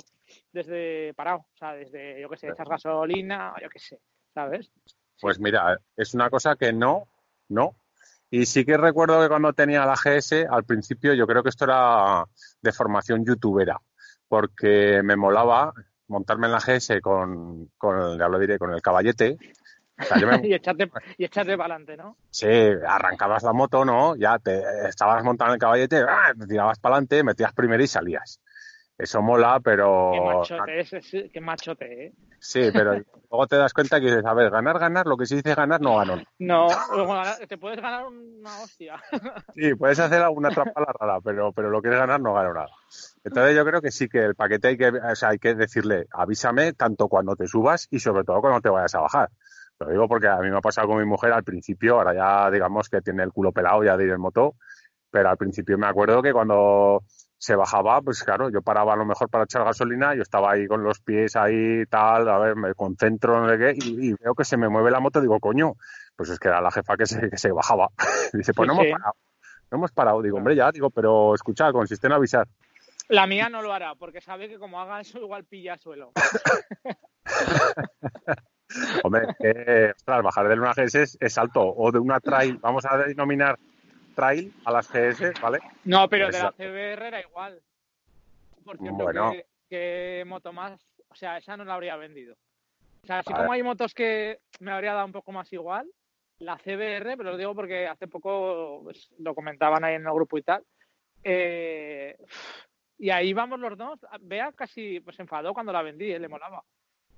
[0.53, 1.39] desde parado.
[1.53, 3.99] O sea, desde, yo qué sé, echas gasolina, yo qué sé,
[4.33, 4.71] ¿sabes?
[5.21, 7.09] Pues mira, es una cosa que no,
[7.51, 7.77] no.
[8.31, 11.65] Y sí que recuerdo que cuando tenía la GS, al principio yo creo que esto
[11.65, 12.25] era
[12.63, 13.79] de formación youtubera,
[14.29, 15.73] porque me molaba
[16.09, 19.37] montarme en la GS con, con ya lo diré, con el caballete.
[19.99, 22.17] O sea, yo me- y echarte, y echarte para adelante, ¿no?
[22.31, 22.47] sí,
[22.87, 24.15] arrancabas la moto, ¿no?
[24.17, 26.33] Ya te estabas montando en el caballete, ¡ah!
[26.39, 28.41] te tirabas para adelante, metías primero y salías.
[29.01, 30.11] Eso mola, pero...
[30.13, 32.13] Qué machote es, es- qué machote, ¿eh?
[32.39, 32.93] Sí, pero
[33.31, 35.81] luego te das cuenta que dices, a ver, ganar, ganar, lo que se dice ganar,
[35.81, 36.23] no gano.
[36.39, 36.69] No,
[37.47, 39.03] te puedes ganar una hostia.
[39.55, 42.55] Sí, puedes hacer alguna trampa la rara, pero, pero lo que es ganar no gano
[42.55, 42.69] nada.
[43.25, 46.07] Entonces yo creo que sí que el paquete hay que, o sea, hay que decirle,
[46.13, 49.29] avísame tanto cuando te subas y sobre todo cuando te vayas a bajar.
[49.81, 52.51] Lo digo porque a mí me ha pasado con mi mujer al principio, ahora ya
[52.51, 54.55] digamos que tiene el culo pelado ya de ir en moto,
[55.11, 57.03] pero al principio me acuerdo que cuando
[57.41, 60.67] se bajaba, pues claro, yo paraba a lo mejor para echar gasolina, yo estaba ahí
[60.67, 64.35] con los pies ahí tal, a ver, me concentro, no sé qué, y, y veo
[64.35, 65.73] que se me mueve la moto, digo, coño,
[66.15, 67.89] pues es que era la jefa que se, que se bajaba.
[68.35, 69.15] Dice, pues Sí, no hemos parado.
[69.71, 72.47] No hemos parado, digo, hombre, ya, digo, pero escucha, consiste en avisar.
[73.09, 76.13] La mía no lo hará, porque sabe que como haga eso, igual pilla suelo.
[79.03, 82.85] Hombre, que, ostras, bajar de una GS es, es alto, o de una trail, vamos
[82.85, 83.59] a denominar
[84.21, 85.59] trail a las GS, ¿vale?
[85.85, 86.53] No, pero de la.
[86.53, 87.61] CBR era igual.
[88.65, 89.33] Por cierto, Bueno.
[89.33, 92.35] que, que moto más, o sea, esa no la habría vendido.
[93.03, 95.91] O sea, así como hay motos que me habría dado un poco más igual,
[96.39, 100.37] la CBR, pero lo digo porque hace poco pues, lo comentaban ahí en el grupo
[100.39, 100.63] y tal.
[101.25, 102.17] eh,
[102.99, 103.99] y ahí vamos los dos.
[104.21, 106.63] Vea casi pues enfadó cuando la vendí, eh, le molaba.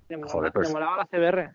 [0.07, 1.53] Le molaba, Joder, pues- le molaba la CBR.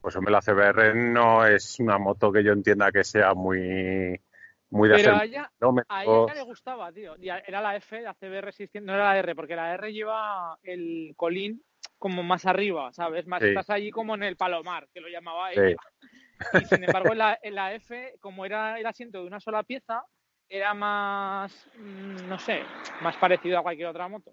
[0.00, 4.20] Pues hombre, la CBR no es una moto que yo entienda que sea muy,
[4.72, 5.50] muy de Pero a ella,
[5.88, 7.14] a ella le gustaba, tío.
[7.20, 11.12] Era la F, la CBR 600, no era la R, porque la R lleva el
[11.16, 11.62] colín
[11.98, 13.26] como más arriba, ¿sabes?
[13.26, 13.48] Más Sí.
[13.48, 15.60] estás allí como en el palomar, que lo llamaba Sí.
[15.60, 15.76] ella.
[16.64, 19.62] Y sin embargo, en la, en la F, como era el asiento de una sola
[19.62, 20.02] pieza,
[20.48, 22.62] era más, mm, no sé,
[23.02, 24.32] más parecido a cualquier otra moto.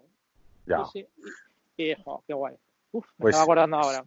[0.66, 0.84] Ya.
[0.86, 1.32] Sí, sí.
[1.76, 2.56] Y, jo, qué guay.
[2.92, 4.04] Uf, me Pues- estaba acordando ahora.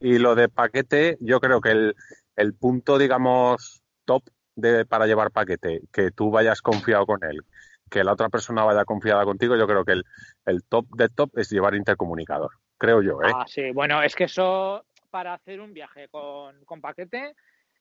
[0.00, 1.96] Y lo de paquete, yo creo que el,
[2.36, 4.24] el punto, digamos, top
[4.58, 7.42] de, para llevar paquete, que tú vayas confiado con él,
[7.88, 10.04] que la otra persona vaya confiada contigo, yo creo que el,
[10.46, 12.50] el top de top es llevar intercomunicador.
[12.76, 13.32] Creo yo, ¿eh?
[13.32, 17.34] Ah, sí, bueno, es que eso para hacer un viaje con, con paquete,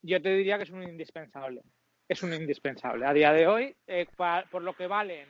[0.03, 1.61] yo te diría que es un indispensable.
[2.07, 3.05] Es un indispensable.
[3.05, 5.27] A día de hoy, eh, pa- por lo que valen,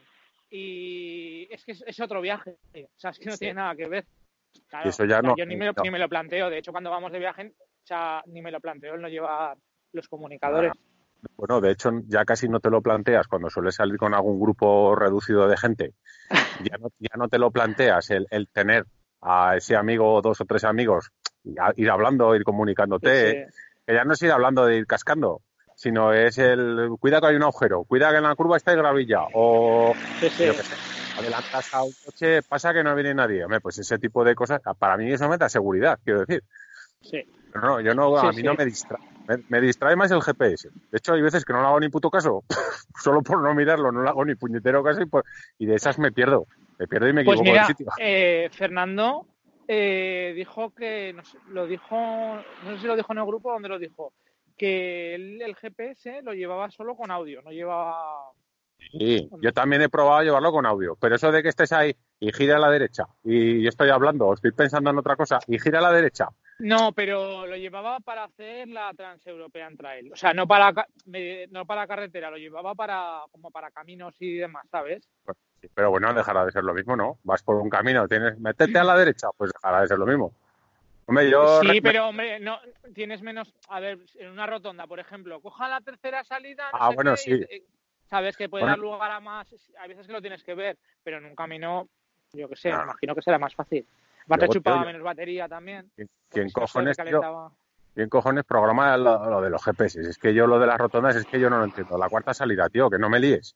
[0.49, 2.51] y es que es, es otro viaje.
[2.75, 3.39] O sea, es que no Sí.
[3.39, 4.05] tiene nada que ver.
[4.67, 5.83] Claro, eso ya no- Yo ni me, lo, no.
[5.83, 6.49] ni me lo planteo.
[6.49, 9.57] De hecho, cuando vamos de viaje, o sea, ni me lo planteo el no llevar
[9.93, 10.71] los comunicadores.
[11.36, 14.95] Bueno, de hecho, ya casi no te lo planteas cuando sueles salir con algún grupo
[14.95, 15.93] reducido de gente.
[16.60, 18.88] Ya no, ya no te lo planteas el, el tener
[19.21, 21.12] a ese amigo, dos o tres amigos,
[21.75, 23.32] ir hablando, ir comunicándote.
[23.32, 25.41] Sí, Que ya no es ir hablando de ir cascando,
[25.75, 28.80] sino es el cuida que hay un agujero, cuida que en la curva está el
[28.80, 30.45] gravilla, o sí, sí.
[30.45, 30.75] yo qué sé,
[31.19, 33.43] adelantas a un coche, pasa que no viene nadie.
[33.43, 36.43] Hombre, pues ese tipo de cosas, para mí eso me da seguridad, quiero decir.
[37.01, 37.23] sí.
[37.53, 38.99] Pero no, yo no, a mí no me distrae.
[39.27, 40.69] Me, me distrae más el GPS.
[40.91, 42.43] De hecho, hay veces que no le hago ni puto caso.
[43.03, 45.25] Solo por no mirarlo, no le hago ni puñetero caso y, por-
[45.57, 46.47] y de esas me pierdo.
[46.79, 47.91] Me pierdo y me Pues equivoco mira, del sitio.
[47.99, 49.25] eh, Fernando
[49.67, 53.49] eh, dijo que, no sé, lo dijo, no sé si lo dijo en el grupo
[53.49, 54.13] o dónde lo dijo,
[54.57, 57.95] que él el GPS lo llevaba solo con audio, no llevaba...
[58.91, 62.31] Sí, yo también he probado llevarlo con audio, pero eso de que estés ahí y
[62.31, 65.59] gira a la derecha y yo estoy hablando o estoy pensando en otra cosa y
[65.59, 66.29] gira a la derecha.
[66.60, 70.12] No, pero lo llevaba para hacer la Transeuropean Trail.
[70.12, 70.74] O sea, no para,
[71.52, 75.08] no para carretera, lo llevaba para como para caminos y demás, ¿sabes?
[75.24, 77.20] Pues sí, pero bueno, dejará de ser lo mismo, ¿no?
[77.24, 80.34] Vas por un camino, tienes, métete a la derecha, pues dejará de ser lo mismo.
[81.06, 82.60] Hombre, yo Sí, pero hombre, no
[82.93, 83.54] tienes menos.
[83.70, 86.72] A ver, en una rotonda, por ejemplo, coja la tercera salida.
[86.72, 87.32] no Ah, sé bueno, qué, sí.
[87.56, 87.63] y-
[88.10, 88.72] sabes que puede Bueno.
[88.74, 89.48] dar lugar a más.
[89.80, 91.88] Hay veces que lo tienes que ver, pero en un camino,
[92.34, 92.80] yo qué sé, No.
[92.80, 93.86] me imagino que será más fácil.
[94.27, 95.89] Aparte, chupaba menos batería también.
[96.29, 96.97] ¿quién, cojones.
[97.93, 100.01] ¿Quién cojones programa lo, lo de los GPS?
[100.01, 101.97] Es que yo lo de las rotondas es que yo no lo entiendo.
[101.97, 103.55] La cuarta salida, tío, que no me líes.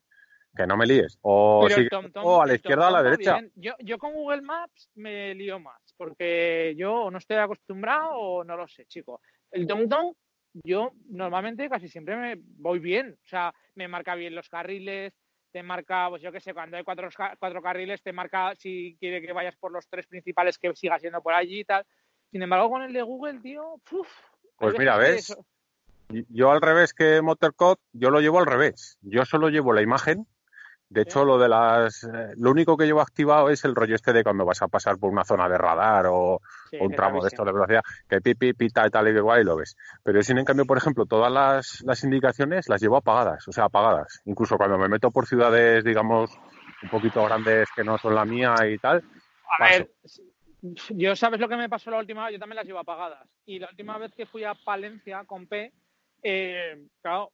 [0.55, 1.17] Que no me líes.
[1.21, 1.67] O,
[2.15, 3.33] o a la izquierda o a la derecha.
[3.33, 3.51] bien.
[3.55, 8.57] Yo, yo con Google Maps me lío más, porque yo no estoy acostumbrado o no
[8.57, 9.21] lo sé, chico.
[9.51, 10.13] El TomTom,
[10.63, 13.17] yo normalmente casi siempre me voy bien.
[13.23, 15.13] O sea, me marca bien los carriles,
[15.51, 17.09] te marca, pues yo qué sé, cuando hay cuatro,
[17.39, 21.21] cuatro carriles, te marca si quiere que vayas por los tres principales que sigas yendo
[21.21, 21.85] por allí y tal.
[22.31, 24.07] Sin embargo, con el de Google, tío, uf,
[24.57, 25.35] Pues mira, ¿ves?
[26.29, 28.97] Yo al revés que Motorcode, yo lo llevo al revés.
[29.01, 30.27] Yo solo llevo la imagen.
[30.91, 34.11] De hecho, lo de las, eh, lo único que llevo activado es el rollo este
[34.11, 37.13] de cuando vas a pasar por una zona de radar o, sí, o un tramo
[37.13, 37.27] de avise.
[37.27, 39.77] esto de velocidad, que pipi, pita y tal y igual y lo ves.
[40.03, 43.65] Pero sin en cambio, por ejemplo, todas las, las indicaciones las llevo apagadas, o sea,
[43.65, 44.21] apagadas.
[44.25, 46.37] Incluso cuando me meto por ciudades, digamos,
[46.83, 49.01] un poquito grandes que no son la mía y tal,
[49.57, 49.91] A ver,
[50.89, 53.29] yo sabes lo que me pasó la última vez, yo también las llevo apagadas.
[53.45, 55.71] Y la última vez que fui a Palencia con P,
[56.21, 57.31] eh, claro,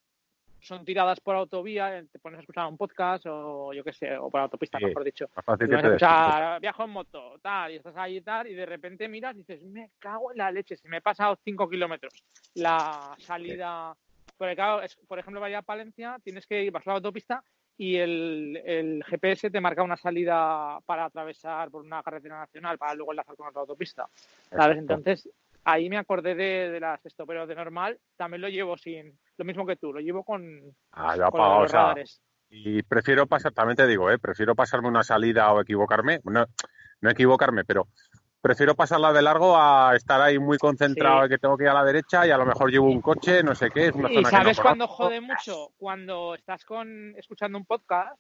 [0.60, 4.18] son tiradas por autovía, eh, te pones a escuchar un podcast o yo qué sé,
[4.18, 4.86] o por autopista, Sí.
[4.86, 5.28] mejor dicho.
[5.28, 8.66] fácil que te escuchar, viajo en moto, tal, y estás ahí y tal, y de
[8.66, 12.14] repente miras y dices, me cago en la leche, se me he pasado 5 kilómetros.
[12.56, 13.96] La salida,
[14.38, 17.44] porque claro, es- por ejemplo, vaya a Palencia, tienes que ir, vas a la autopista
[17.80, 22.96] y el, el GPS te marca una salida para atravesar por una carretera nacional para
[22.96, 24.08] luego enlazar con otra autopista.
[24.50, 24.78] ¿Sabes?
[24.78, 24.80] Exacto.
[24.80, 25.30] Entonces,
[25.68, 29.46] ahí me acordé de, de las esto, pero de normal también lo llevo sin, lo
[29.46, 30.42] mismo que tú, lo llevo con,
[30.94, 31.96] Ah, yo con apagado, o sea.
[32.50, 34.18] Y prefiero pasar, también te digo, ¿eh?
[34.18, 36.22] prefiero pasarme una salida o equivocarme.
[36.24, 36.46] No,
[37.02, 37.90] no equivocarme, pero
[38.40, 41.30] prefiero pasarla de largo a estar ahí muy concentrado Sí.
[41.30, 43.54] que tengo que ir a la derecha y a lo mejor llevo un coche, no
[43.54, 47.14] sé qué, es una Y zona sabes que no cuando jode mucho, cuando estás con
[47.18, 48.18] escuchando un podcast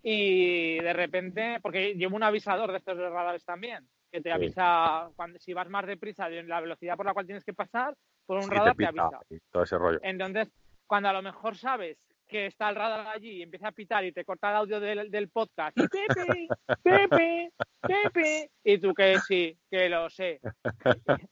[0.00, 4.34] y de repente, porque llevo un avisador de estos radares también, que te Sí.
[4.34, 7.96] avisa cuando si vas más deprisa de la velocidad por la cual tienes que pasar,
[8.26, 9.20] por un Sí, radar te, avisa.
[9.28, 9.98] y todo ese rollo.
[10.02, 10.52] Entonces,
[10.86, 11.98] cuando a lo mejor sabes
[12.28, 15.10] que está el radar allí y empieza a pitar y te corta el audio del,
[15.10, 16.48] del podcast y Pepe,
[16.84, 17.50] Pepe,
[17.80, 20.40] Pepe, y tú que sí, que lo sé.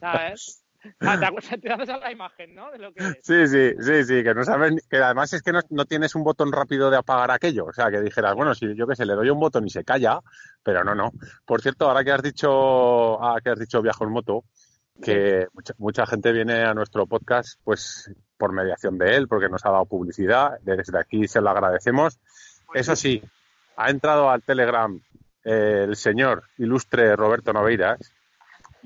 [0.00, 0.65] ¿Sabes?
[1.00, 1.18] Ah,
[1.62, 2.70] Te, haces a la imagen, ¿no?
[2.70, 3.18] De lo que es.
[3.22, 6.24] Sí, sí, sí, sí, que no saben, que además es que no, no tienes un
[6.24, 9.14] botón rápido de apagar aquello, o sea, que dijeras, bueno, si yo qué sé, le
[9.14, 10.20] doy un botón y se calla,
[10.62, 11.12] pero no, no.
[11.44, 14.44] Por cierto, ahora que has dicho, ah, que has dicho viajo en moto,
[15.02, 19.64] que mucha, mucha gente viene a nuestro podcast, pues, por mediación de él, porque nos
[19.64, 22.18] ha dado publicidad, desde aquí se lo agradecemos.
[22.74, 23.22] Eso sí,
[23.76, 25.00] ha entrado al Telegram
[25.44, 28.12] el señor ilustre Roberto Noveiras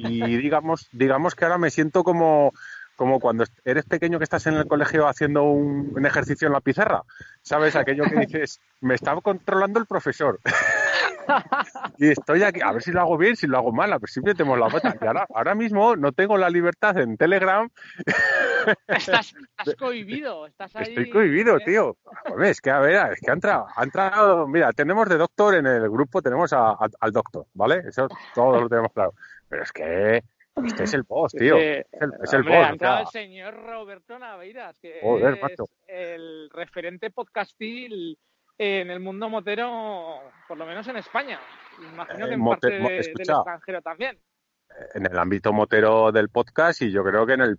[0.09, 2.53] y digamos, digamos que ahora me siento como,
[2.97, 6.61] como cuando eres pequeño que estás en el colegio haciendo un, un ejercicio en la
[6.61, 7.03] pizarra.
[7.43, 7.75] ¿Sabes?
[7.77, 10.39] Aquello que dices, me está controlando el profesor.
[11.99, 14.11] y estoy aquí, a ver si lo hago bien, si lo hago mal, a ver
[14.11, 14.95] si metemos la pata.
[15.01, 17.69] Y ahora, ahora mismo no tengo la libertad en Telegram,
[18.87, 20.85] Estás, estás cohibido, estás ahí.
[20.89, 21.63] estoy cohibido, ¿eh?
[21.65, 21.97] tío.
[22.43, 25.67] Es que a ver, es que ha entrado, ha entrado, mira, tenemos de doctor en
[25.67, 27.83] el grupo, tenemos a- a- al doctor, ¿vale?
[27.89, 29.15] Eso todos lo tenemos claro.
[29.51, 30.23] Pero es que
[30.65, 31.57] este es el boss, tío.
[31.59, 32.65] Es el, es el hombre, boss.
[32.67, 35.69] ha o entrado sea, el señor Roberto Naveiras, que Joder, es macho.
[35.89, 38.19] el referente podcastil
[38.57, 41.39] en el mundo motero, por lo menos en España.
[41.93, 44.19] Imagino que en mote- parte mo- del extranjero también.
[44.95, 47.57] en el ámbito motero del podcast y yo creo que en el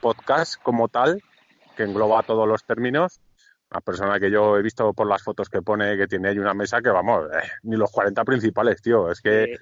[0.00, 1.22] podcast como tal
[1.76, 3.20] que engloba todos los términos.
[3.70, 6.54] Una persona que yo he visto por las fotos que pone que tiene ahí una
[6.54, 9.10] mesa que, vamos, eh, ni los 40 principales, tío.
[9.10, 9.58] Es que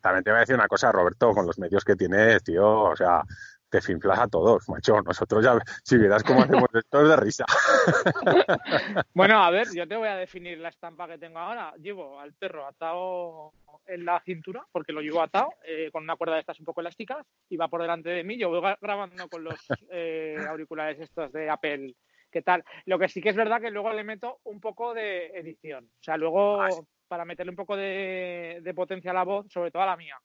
[0.00, 2.96] también te voy a decir una cosa, Roberto, con los medios que tienes, tío, o
[2.96, 3.22] sea,
[3.70, 5.00] te finflas a todos, macho.
[5.02, 7.44] Nosotros ya, si vieras cómo hacemos esto, es de risa.
[9.14, 11.72] bueno, a ver, yo te voy a definir la estampa que tengo ahora.
[11.76, 13.52] Llevo al perro atado
[13.86, 16.80] en la cintura, porque lo llevo atado, eh, con una cuerda de estas un poco
[16.80, 18.38] elásticas, y va por delante de mí.
[18.38, 19.54] Yo voy grabando con los
[19.90, 21.94] eh, auriculares estos de Apple.
[22.30, 22.64] ¿Qué tal?
[22.86, 25.84] Lo que sí que es verdad que luego le meto un poco de edición.
[25.86, 26.68] O sea, luego, ah,
[27.08, 30.16] para meterle un poco de, de potencia a la voz, sobre todo a la mía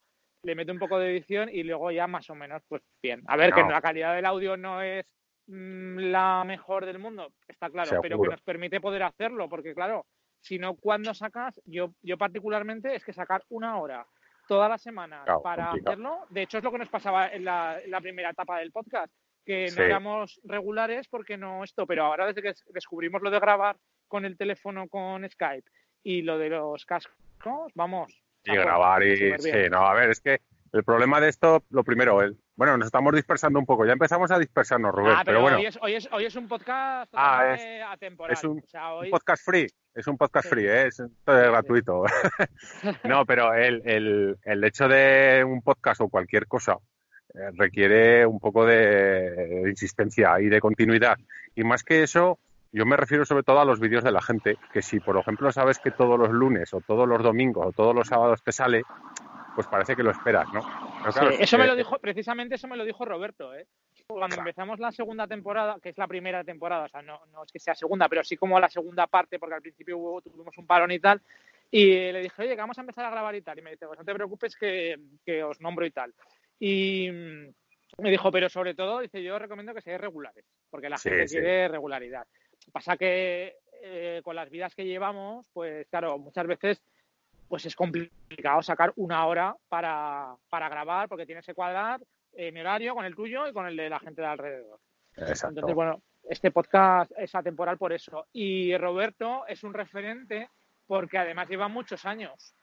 [0.45, 3.23] le meto un poco de edición y luego ya más o menos, pues bien.
[3.27, 5.05] A ver, que la calidad del audio no es
[5.47, 10.05] mm, la mejor del mundo, está claro, pero que nos permite poder hacerlo, porque claro,
[10.39, 14.05] si no, cuando sacas, yo, yo particularmente es que sacar una hora
[14.47, 18.29] toda la semana para hacerlo, de hecho es lo que nos pasaba en la, primera
[18.29, 19.11] etapa del podcast,
[19.45, 23.77] que no éramos regulares porque no esto, pero ahora desde que descubrimos lo de grabar
[24.07, 25.69] con el teléfono con Skype
[26.03, 30.39] y lo de los cascos, vamos, y grabar y sí, no, a ver, es que
[30.71, 34.29] el problema de esto, lo primero, el, bueno, nos estamos dispersando un poco, ya empezamos
[34.31, 35.57] a dispersarnos, Rubén, ah, pero, bueno.
[35.57, 37.55] Hoy es, hoy, es, hoy es un podcast ah,
[37.91, 38.33] atemporal.
[38.33, 38.61] Es un,
[39.09, 40.87] podcast free, es un podcast free, ¿eh?
[40.87, 42.03] es, gratuito.
[43.05, 46.77] no, pero el, el, el hecho de un podcast o cualquier cosa
[47.53, 51.17] requiere un poco de insistencia y de continuidad.
[51.55, 52.39] Y más que eso,
[52.71, 55.51] yo me refiero sobre todo a los vídeos de la gente, que si por ejemplo
[55.51, 58.83] sabes que todos los lunes o todos los domingos o todos los sábados te sale,
[59.55, 60.61] pues parece que lo esperas, ¿no?
[61.39, 63.65] eso me lo dijo, precisamente eso me lo dijo Roberto, ¿eh?
[64.07, 67.59] Cuando empezamos la segunda temporada, que es la primera temporada, o sea, no, es que
[67.59, 70.99] sea segunda, pero sí como la segunda parte, porque al principio tuvimos un parón y
[70.99, 71.21] tal,
[71.71, 73.87] y le dije, oye, que vamos a empezar a grabar y tal, y me dice,
[73.87, 76.13] pues no te preocupes que, os nombro y tal.
[76.59, 80.97] Y mm, me dijo, pero sobre todo, dice, yo recomiendo que seáis regulares, porque la
[80.97, 82.25] gente quiere regularidad.
[82.71, 86.81] Pasa que eh, con las vidas que llevamos, pues claro, muchas veces
[87.47, 92.01] pues es complicado sacar una hora para, para grabar porque tienes que cuadrar
[92.33, 94.79] eh, mi horario con el tuyo y con el de la gente de alrededor.
[95.15, 98.27] Entonces, bueno, este podcast es atemporal por eso.
[98.33, 100.49] Y Roberto es un referente
[100.87, 102.55] porque además lleva muchos años.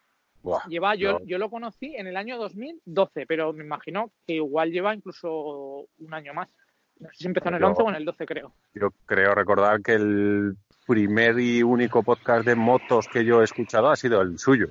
[0.68, 4.94] Lleva, yo, yo lo conocí en el año 2012, pero me imagino que igual lleva
[4.94, 6.48] incluso un año más.
[6.98, 8.52] No sé si empezó en el 11 o en el 12, creo.
[8.74, 13.90] Yo creo recordar que el primer y único podcast de motos que yo he escuchado
[13.90, 14.68] ha sido el suyo,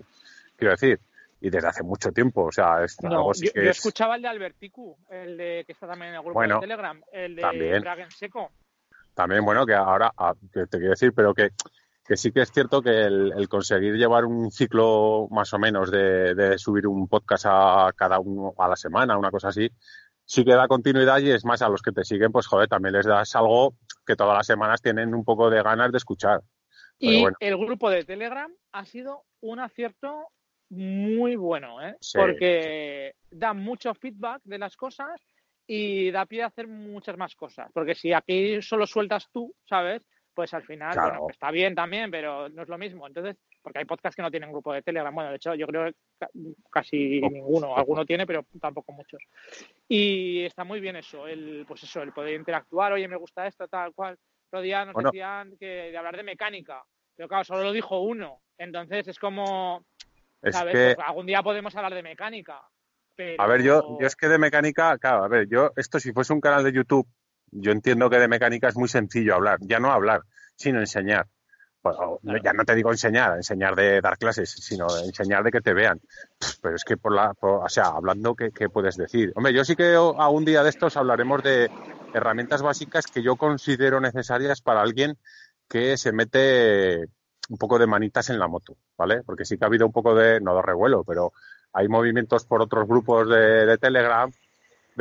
[0.56, 1.00] quiero decir.
[1.44, 4.96] Y desde hace mucho tiempo, o sea, es algo yo, yo escuchaba el de Alberticu,
[5.10, 8.52] el de que está también en el grupo de Telegram, el de Dragon Seco.
[9.16, 11.50] También, bueno, que ahora, ah, te quiero decir, pero que,
[12.06, 16.34] que sí que es cierto que el, conseguir llevar un ciclo más o menos de,
[16.36, 19.70] de, subir un podcast a cada uno a la semana, una cosa así,
[20.26, 22.94] sí que da continuidad y es más, a los que te siguen, pues joder, también
[22.94, 26.42] les das algo que todas las semanas tienen un poco de ganas de escuchar.
[26.98, 30.30] y el grupo de Telegram ha sido un acierto
[30.70, 31.98] muy bueno, ¿eh?
[32.14, 35.20] porque da mucho feedback de las cosas
[35.68, 37.70] y da pie a hacer muchas más cosas.
[37.74, 40.02] Porque si aquí solo sueltas tú, ¿sabes?
[40.34, 43.06] Pues al final, bueno, está bien también, pero no es lo mismo.
[43.06, 45.14] Entonces, porque hay podcasts que no tienen grupo de Telegram.
[45.14, 45.96] Bueno, de hecho, yo creo que
[46.70, 47.76] casi ninguno.
[47.76, 49.22] Alguno tiene, pero tampoco muchos.
[49.88, 52.94] Y está muy bien eso, el, pues eso, el poder interactuar.
[52.94, 54.18] Oye, me gusta esto, tal cual.
[54.48, 56.84] Otro día nos decían que de hablar de mecánica.
[57.16, 58.42] Pero claro, solo lo dijo uno.
[58.58, 59.86] Entonces es como,
[60.50, 60.96] ¿sabes?
[60.96, 62.62] Pues algún día podemos hablar de mecánica.
[63.38, 66.34] A ver, yo, yo es que de mecánica, claro, a ver, yo, esto si fuese
[66.34, 67.08] un canal de YouTube,
[67.52, 69.60] yo entiendo que de mecánica es muy sencillo hablar.
[69.62, 70.22] Ya no hablar,
[70.56, 71.28] sino enseñar.
[71.84, 75.74] Bueno, ya no te digo enseñar, enseñar de dar clases, sino enseñar de que te
[75.74, 76.00] vean.
[76.62, 79.32] Pero es que por la, o sea, hablando, ¿qué, puedes decir?
[79.36, 81.72] Hombre, yo sí que a un día de estos hablaremos de
[82.14, 85.18] herramientas básicas que yo considero necesarias para alguien
[85.68, 87.08] que se mete
[87.50, 89.24] un poco de manitas en la moto, ¿vale?
[89.24, 91.34] Porque sí que ha habido un poco de, no de revuelo, pero
[91.74, 94.32] hay movimientos por otros grupos de, de Telegram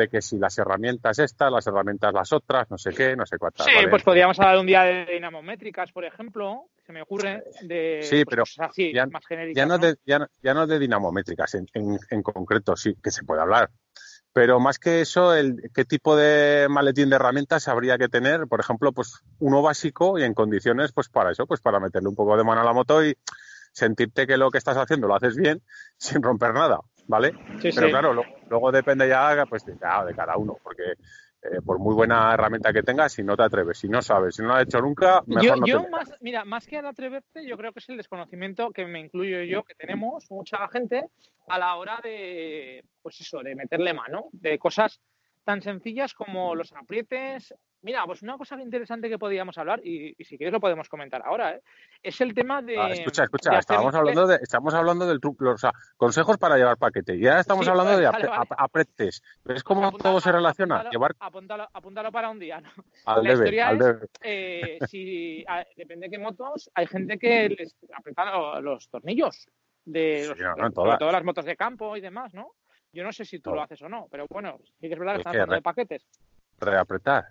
[0.01, 3.39] de que si las herramientas estas, las herramientas las otras, no sé qué, no sé
[3.39, 3.67] cuántas.
[3.67, 8.25] Sí, pues podríamos hablar un día de dinamométricas, por ejemplo, se me ocurre, de sí,
[8.25, 8.45] pero
[8.93, 9.57] ya, más genéricas.
[9.57, 13.71] Ya no, De, ya, no, de dinamométricas en, en, concreto, sí, que se puede hablar.
[14.33, 18.47] Pero más que eso, el, ¿qué tipo de maletín de herramientas habría que tener?
[18.47, 22.15] Por ejemplo, pues uno básico y en condiciones, pues para eso, pues para meterle un
[22.15, 23.17] poco de mano a la moto y
[23.73, 25.63] sentirte que lo que estás haciendo lo haces bien
[25.99, 26.81] sin romper nada.
[27.11, 27.35] ¿Vale?
[27.61, 30.93] Pero claro, luego depende ya pues, de, cada uno, porque
[31.43, 34.43] eh, por muy buena herramienta que tengas, si no te atreves, si no sabes, si
[34.43, 37.57] no lo has hecho nunca, mejor no yo más, Mira, más que al atreverte, yo
[37.57, 41.07] creo que es el desconocimiento que me incluyo yo, que tenemos mucha gente
[41.49, 45.01] a la hora de, pues eso, de meterle mano, de cosas
[45.45, 47.55] tan sencillas como los aprietes.
[47.83, 51.23] Mira, pues una cosa interesante que podíamos hablar, y, y si quieres lo podemos comentar
[51.25, 51.63] ahora, ¿eh?
[52.03, 52.79] es el tema de.
[52.79, 56.37] Ah, escucha, escucha, de hacer- estábamos hablando de, estamos hablando del truco, o sea, consejos
[56.37, 57.17] para llevar paquete.
[57.17, 58.43] Y ahora estamos Sí, hablando vale, de vale, apre- vale.
[58.51, 59.23] ap- apretes.
[59.45, 60.77] ¿Ves cómo todo se relaciona?
[60.81, 62.69] apúntalo- Llevar Apúntalo, apúntalo para un día, ¿no?
[63.07, 64.07] al la debe, historia al es- debe.
[64.23, 69.49] Eh, si, a- depende de qué motos, hay gente que les apretan lo- los tornillos
[69.87, 70.99] de Sí, los, no, no, sobre todas.
[70.99, 72.53] todas las motos de campo y demás, ¿no?
[72.93, 75.15] Yo no sé si tú lo haces o no, pero bueno, sí que es verdad
[75.15, 76.07] que Es están hablando re- de paquetes.
[76.59, 77.25] Reapretar.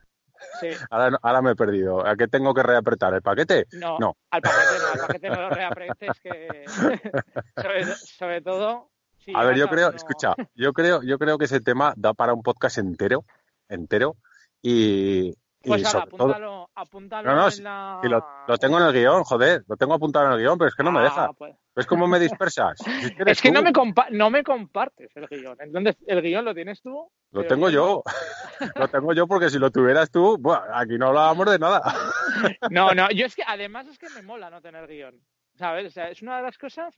[0.60, 0.70] Sí.
[0.90, 2.06] Ahora, ahora me he perdido.
[2.06, 3.14] ¿A qué tengo que reapretar?
[3.14, 3.68] ¿El paquete?
[3.74, 4.18] No, No.
[4.32, 6.64] al paquete no, al paquete no lo reapretes que
[7.56, 11.60] sobre, sobre todo si A ver, yo creo, escucha, yo creo, yo creo que ese
[11.60, 13.26] tema da para un podcast entero,
[13.68, 14.16] entero,
[14.62, 15.36] y, y
[15.68, 18.00] Pues ahora, sobre todo, apúntalo, apúntalo No, no, en la...
[18.04, 20.70] y lo, lo tengo en el guion, joder, lo tengo apuntado en el guion, pero
[20.70, 21.34] es que no me Ah, deja.
[21.34, 22.78] pues- ¿Ves cómo me dispersas?
[23.26, 23.72] Es que, no me,
[24.12, 25.56] no me compartes el guion.
[25.62, 27.10] Entonces, el guion lo tienes tú.
[27.32, 28.04] Lo tengo yo.
[28.76, 31.82] lo tengo yo porque si lo tuvieras tú, buah, aquí no hablábamos de nada.
[32.70, 35.16] No, no, yo es que además es que me mola no tener guion.
[35.56, 35.88] ¿Sabes?
[35.88, 36.94] O sea, es una de las cosas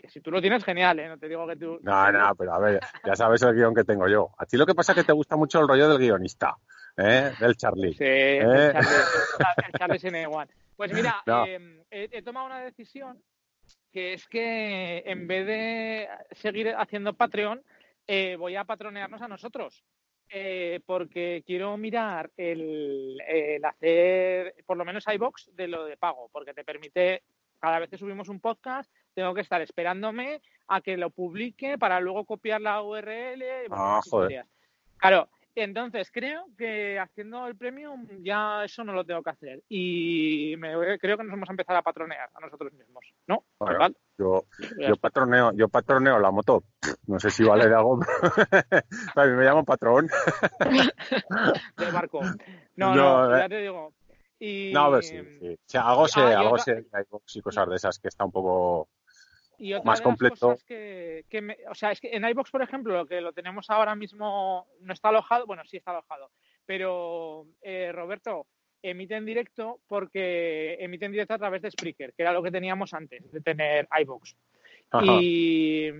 [0.00, 1.08] que si tú lo tienes, genial, ¿eh?
[1.08, 1.78] No te digo que tú.
[1.82, 4.30] No, no, pero a ver, ya sabes el guion que tengo yo.
[4.38, 6.56] A ti lo que pasa es que te gusta mucho el rollo del guionista,
[6.96, 7.32] ¿eh?
[7.40, 7.94] Del Charlie.
[7.94, 8.40] Sí, ¿Eh?
[8.74, 10.46] el Charlie, el Charlie.
[10.76, 11.46] Pues mira, No.
[11.46, 13.20] eh, he, he tomado una decisión
[13.94, 17.62] que es que en vez de seguir haciendo Patreon,
[18.08, 19.84] eh, voy a patronearnos a nosotros.
[20.28, 26.28] Eh, porque quiero mirar el, el hacer, por lo menos iBox, de lo de pago,
[26.32, 27.22] porque te permite,
[27.60, 32.00] cada vez que subimos un podcast, tengo que estar esperándome a que lo publique para
[32.00, 33.42] luego copiar la URL.
[33.42, 34.30] y Ah, unas joder.
[34.32, 34.48] historias.
[34.96, 39.62] Claro, entonces creo que haciendo el premium ya eso no lo tengo que hacer.
[39.68, 43.44] Y me, creo que nos vamos a empezar a patronear a nosotros mismos, ¿no?
[44.18, 44.44] Yo,
[45.00, 46.64] patroneo, yo patroneo la moto.
[47.06, 47.98] No sé si vale de algo.
[49.14, 50.08] a mí me llaman patrón.
[51.76, 52.20] del barco.
[52.76, 53.40] No, No, no, eh.
[53.40, 53.92] ya te digo.
[54.38, 55.54] Y, No, a ver, sí, sí.
[55.54, 56.86] O sea, algo sé, Ah, algo sé.
[56.92, 58.88] Hay y cosas de esas que está un poco.
[59.64, 60.36] Y otra más de las completo.
[60.48, 63.32] cosas que, que me- o sea, es que en iBox, por ejemplo, lo que lo
[63.32, 66.30] tenemos ahora mismo no está alojado, bueno, sí está alojado,
[66.66, 68.46] pero eh, Roberto
[68.82, 72.50] emite en directo porque emite en directo a través de Spreaker, que era lo que
[72.50, 74.36] teníamos antes de tener iBox.
[75.20, 75.90] Y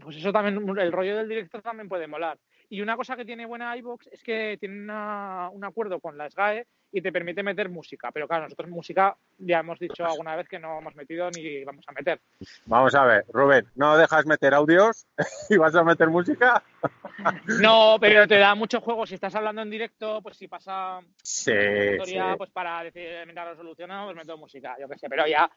[0.00, 2.38] pues eso también, el rollo del directo también puede molar.
[2.72, 6.30] Y una cosa que tiene buena iBox es que tiene una- un acuerdo con la
[6.30, 8.10] SGAE y te permite meter música.
[8.10, 11.84] Pero claro, nosotros música ya hemos dicho alguna vez que no hemos metido ni vamos
[11.86, 12.18] a meter.
[12.64, 15.06] Vamos a ver, Rubén, ¿no dejas meter audios
[15.50, 16.62] y vas a meter música?
[17.60, 19.06] No, pero te da mucho juego.
[19.06, 22.38] Si estás hablando en directo, pues si pasa Sí, historia, sí.
[22.38, 25.08] pues para decir, mientras lo solucionamos, pues meto música, yo qué sé.
[25.10, 25.48] Pero ya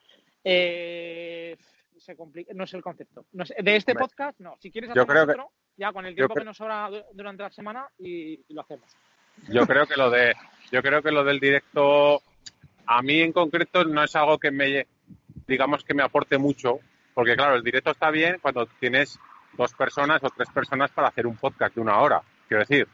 [0.43, 1.58] eh,
[1.97, 3.25] se complica, no es el concepto.
[3.34, 4.55] No de este podcast, no.
[4.60, 7.03] Si quieres yo hacemos creo que- otro, ya con el tiempo que nos sobra du-
[7.13, 8.89] durante la semana y, y lo hacemos.
[9.49, 10.34] Yo creo que lo de,
[10.71, 12.21] yo creo que lo del directo,
[12.86, 14.88] a mí en concreto no es algo que me,
[15.47, 16.79] digamos que me aporte mucho,
[17.13, 19.19] porque claro, el directo está bien cuando tienes
[19.53, 22.21] dos personas o tres personas para hacer un podcast de una hora.
[22.47, 22.88] Quiero decir,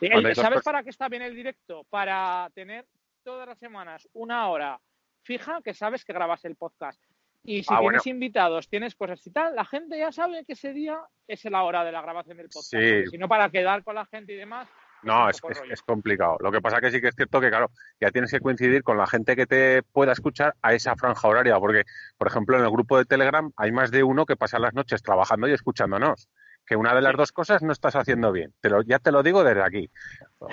[0.00, 1.82] Sí, el- ¿Sabes para qué está bien el directo?
[1.90, 2.86] Para tener
[3.24, 4.78] todas las semanas una hora
[5.24, 7.02] fija que sabes que grabas el podcast.
[7.44, 8.16] Y si Ah, tienes bueno.
[8.16, 11.84] invitados, tienes cosas y tal, la gente ya sabe que ese día es la hora
[11.84, 12.70] de la grabación del podcast.
[12.70, 13.06] Sí.
[13.10, 14.68] Si no, para quedar con la gente y demás.
[15.02, 16.36] no, es, es, complicado.
[16.40, 17.70] Lo que pasa que sí que es cierto que, claro,
[18.00, 21.56] ya tienes que coincidir con la gente que te pueda escuchar a esa franja horaria,
[21.60, 21.84] porque,
[22.18, 25.02] por ejemplo, en el grupo de Telegram hay más de uno que pasa las noches
[25.02, 26.28] trabajando y escuchándonos.
[26.66, 28.52] Que una de las dos cosas no estás haciendo bien.
[28.60, 29.90] Te lo- ya te lo digo desde aquí.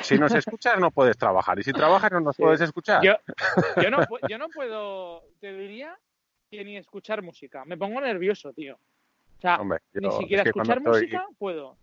[0.02, 1.60] Si nos escuchas, no puedes trabajar.
[1.60, 2.42] Y si trabajas, no nos Sí.
[2.44, 3.02] puedes escuchar.
[3.04, 3.16] Yo,
[3.82, 3.98] yo, no,
[4.30, 5.98] yo no puedo, te diría
[6.52, 7.66] ni escuchar música.
[7.66, 8.76] Me pongo nervioso, tío.
[8.76, 11.78] O sea, Hombre, ni siquiera es que cuando escuchar estoy- música puedo.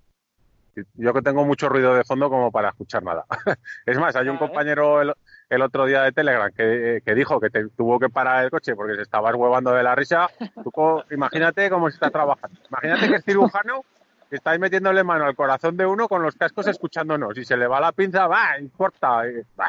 [0.94, 3.26] Yo que tengo mucho ruido de fondo como para escuchar nada.
[3.86, 5.12] es más, hay un compañero el,
[5.50, 8.74] el otro día de Telegram que, que dijo que te- tuvo que parar el coche
[8.74, 10.28] porque se estaba huevando de la risa.
[10.64, 10.72] Tú
[11.10, 12.58] imagínate cómo se está trabajando.
[12.70, 13.84] Imagínate que es cirujano
[14.30, 17.54] que está ahí metiéndole mano al corazón de uno con los cascos escuchándonos y se
[17.58, 19.24] le va la pinza, va, importa.
[19.54, 19.68] bah.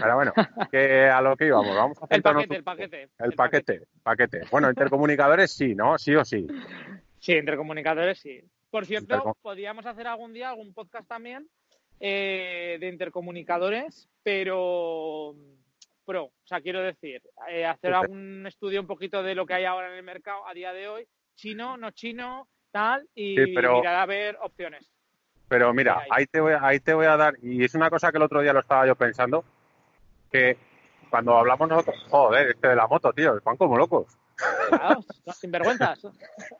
[0.00, 0.32] Pero bueno,
[0.70, 3.08] que a lo que íbamos, vamos a El paquete, el paquete.
[3.18, 4.40] El paquete, paquete.
[4.50, 5.98] Bueno, intercomunicadores sí, ¿no?
[5.98, 6.46] Sí o sí.
[7.18, 8.40] Sí, entre comunicadores sí.
[8.70, 11.48] Por cierto, Intercom- podríamos hacer algún día algún podcast también
[12.00, 15.34] eh, de intercomunicadores, pero
[16.04, 16.24] pro.
[16.24, 19.88] O sea, quiero decir, eh, hacer algún estudio un poquito de lo que hay ahora
[19.90, 21.06] en el mercado a día de hoy,
[21.36, 24.88] chino, no chino, tal, y Sí, pero- mirar a ver opciones.
[25.48, 26.24] Pero mira, Ahí.
[26.26, 28.54] te, voy, ahí te voy a dar, y es una cosa que el otro día
[28.54, 29.44] lo estaba yo pensando,
[30.32, 30.56] que
[31.10, 34.16] cuando hablamos nosotros, joder, este de la moto, tío, van como locos.
[34.68, 35.04] Claro,
[35.34, 36.00] sin vergüenzas.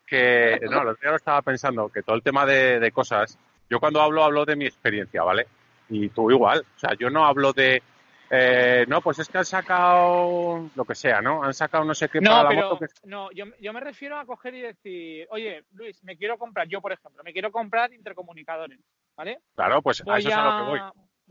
[0.07, 3.39] Que, no, lo estaba pensando, que todo el tema de, de cosas,
[3.71, 5.47] Yo cuando hablo, hablo de mi experiencia, ¿vale?
[5.89, 6.65] Y tú igual.
[6.77, 7.83] O sea, yo no hablo de,
[8.35, 11.45] eh, no, pues es que han sacado lo que sea, ¿no?
[11.45, 12.87] Han sacado no sé qué No, para la pero moto que...
[13.05, 16.81] no, yo, yo me refiero a coger y decir, oye, Luis, me quiero comprar, yo
[16.81, 18.81] por ejemplo, me quiero comprar intercomunicadores,
[19.17, 19.41] ¿vale?
[19.55, 20.81] Claro, pues a Voy eso es a lo que voy.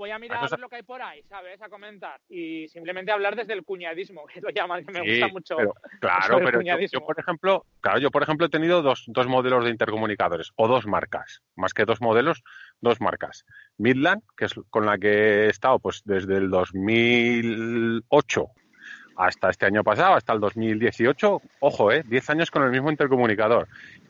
[0.01, 1.61] Voy a mirar lo que hay por ahí, ¿sabes?
[1.61, 5.27] A comentar y simplemente hablar desde el cuñadismo, que lo llaman, que me Sí, gusta
[5.27, 5.55] mucho.
[5.57, 9.27] pero- claro, pero yo, yo, por ejemplo, claro, yo por ejemplo he tenido dos, dos
[9.27, 12.43] modelos de intercomunicadores o dos marcas, más que dos modelos,
[12.81, 13.45] dos marcas.
[13.77, 18.47] Midland, que es con la que he estado pues desde el 2008
[19.17, 23.67] hasta este año pasado, hasta el 2018, ojo, eh, 10 años con el mismo intercomunicador.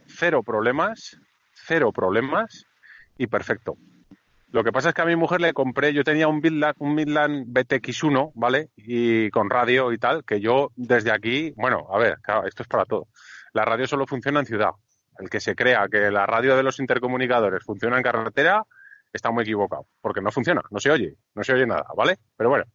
[0.08, 1.18] Cero problemas,
[1.54, 2.66] cero problemas
[3.18, 3.76] y perfecto.
[4.52, 6.94] Lo que pasa es que a mi mujer le compré, yo tenía un Midland, un
[6.94, 8.70] Midland BTX1, ¿vale?
[8.76, 12.68] Y con radio y tal, que yo desde aquí, bueno, a ver, claro, esto es
[12.68, 13.08] para todo.
[13.54, 14.72] La radio solo funciona en ciudad.
[15.18, 18.64] El que se crea que la radio de los intercomunicadores funciona en carretera
[19.14, 22.18] está muy equivocado, porque no funciona, no se oye, no se oye nada, ¿vale?
[22.36, 22.66] Pero bueno,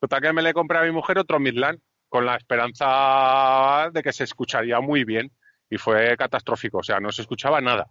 [0.00, 4.12] total que me le compré a mi mujer otro Midland con la esperanza de que
[4.12, 5.30] se escucharía muy bien
[5.68, 7.86] y fue catastrófico, o sea, no se escuchaba nada,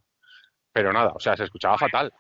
[0.74, 2.12] pero nada, o sea, se escuchaba fatal.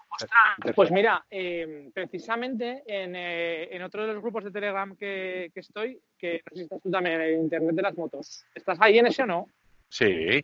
[0.75, 5.59] Pues mira, eh, precisamente en, eh, en otro de los grupos de Telegram que, que
[5.61, 8.99] estoy, que no sé si estás tú también, en Internet de las Motos, ¿estás ahí
[8.99, 9.47] en ese o no?
[9.89, 10.43] Sí,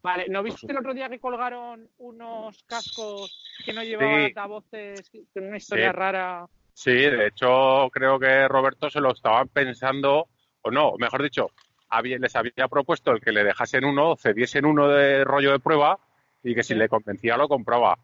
[0.00, 4.24] Vale, ¿no viste el otro día que colgaron unos cascos que no llevaban Sí.
[4.26, 5.92] altavoces, con una historia Sí.
[5.96, 6.46] rara?
[6.72, 10.28] Sí, de hecho creo que Roberto se lo estaba pensando,
[10.62, 11.50] o no, mejor dicho,
[11.88, 15.98] había- les había propuesto el que le dejasen uno, cediesen uno de rollo de prueba
[16.50, 17.98] y que si le convencía lo compraba.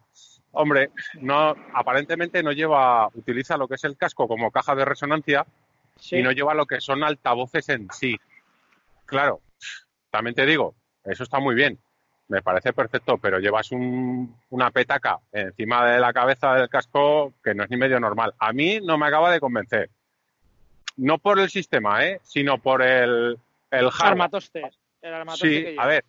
[0.51, 0.91] Hombre,
[1.21, 5.45] no, aparentemente no lleva, utiliza lo que es el casco como caja de resonancia
[5.97, 6.17] Sí.
[6.17, 8.17] y no lleva lo que son altavoces en sí.
[9.05, 9.41] Claro,
[10.11, 11.79] también te digo, eso está muy bien,
[12.27, 17.53] me parece perfecto, pero llevas un- una petaca encima de la cabeza del casco que
[17.55, 18.33] no es ni medio normal.
[18.39, 19.89] A mí no me acaba de convencer.
[20.97, 22.19] No por el sistema, ¿eh?
[22.23, 23.37] sino por el,
[23.71, 24.11] el hardware.
[24.11, 24.61] Armatoste.
[25.01, 26.05] El armatoste Sí, a ver,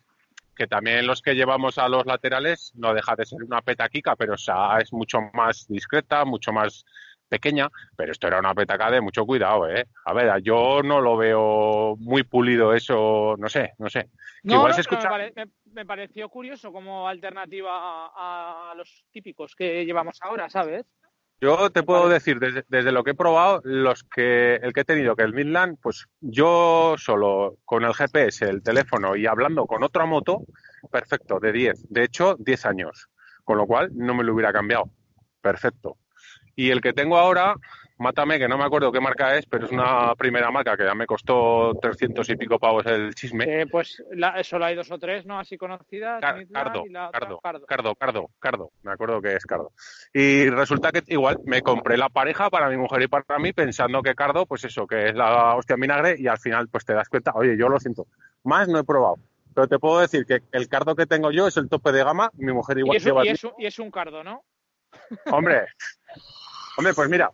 [0.57, 4.33] que también los que llevamos a los laterales no deja de ser una petaquica, pero
[4.33, 6.83] o sea, es mucho más discreta, mucho más
[7.29, 9.85] pequeña, pero esto era una petaca de mucho cuidado, ¿eh?
[10.05, 14.09] A ver, yo no lo veo muy pulido eso, no sé, no sé.
[14.43, 15.03] No, igual no, se escucha...
[15.03, 20.49] me, pare- me- me pareció curioso como alternativa a, a los típicos que llevamos ahora,
[20.49, 20.85] ¿sabes?
[21.39, 24.85] Yo te puedo decir, desde, desde lo que he probado, los que el que he
[24.85, 29.83] tenido, que el Midland, pues yo solo con el GPS, el teléfono y hablando con
[29.83, 30.45] otra moto,
[30.91, 31.89] perfecto, de 10.
[31.89, 33.09] De hecho, 10 años.
[33.43, 34.89] Con lo cual, no me lo hubiera cambiado.
[35.39, 35.97] Perfecto.
[36.55, 37.55] Y el que tengo ahora,
[37.99, 40.93] mátame, que no me acuerdo qué marca es, pero es una primera marca que ya
[40.95, 43.61] me costó 300 y pico pavos el chisme.
[43.61, 45.39] Eh, pues la- solo hay dos o tres, ¿no?
[45.39, 46.21] Así conocidas.
[46.21, 47.95] Car- Cardo, y la otra, Cardo, Cardo.
[47.95, 49.71] Cardo, Cardo, me acuerdo que es Cardo.
[50.13, 54.01] Y resulta que igual me compré la pareja para mi mujer y para mí pensando
[54.01, 56.93] que Cardo, pues eso, que es la hostia en vinagre y al final pues te
[56.93, 58.07] das cuenta, oye, yo lo siento,
[58.43, 59.15] más no he probado.
[59.55, 62.29] Pero te puedo decir que el Cardo que tengo yo es el tope de gama,
[62.35, 63.25] mi mujer Y igual es, un, lleva...
[63.25, 64.43] y, es y es un cardo, ¿no?
[65.31, 65.65] Hombre,
[66.77, 67.31] hombre, pues mira,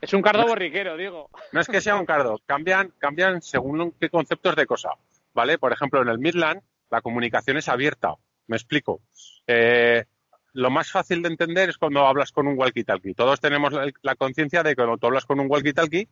[0.00, 1.28] Es un cardo borriquero, digo.
[1.52, 4.90] no es que sea un cardo, cambian, cambian según qué conceptos de cosa,
[5.34, 5.58] ¿vale?
[5.58, 8.14] Por ejemplo, en el Midland la comunicación es abierta,
[8.46, 9.00] me explico.
[9.46, 10.04] Eh,
[10.52, 13.14] lo más fácil de entender es cuando hablas con un walkie-talkie.
[13.14, 16.08] Todos tenemos la, la conciencia de que cuando tú hablas con un walkie-talkie,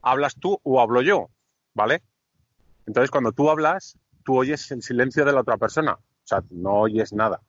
[0.00, 1.28] hablas tú o hablo yo,
[1.74, 2.02] ¿vale?
[2.86, 6.80] Entonces, cuando tú hablas, tú oyes el silencio de la otra persona, o sea, no
[6.80, 7.40] oyes nada,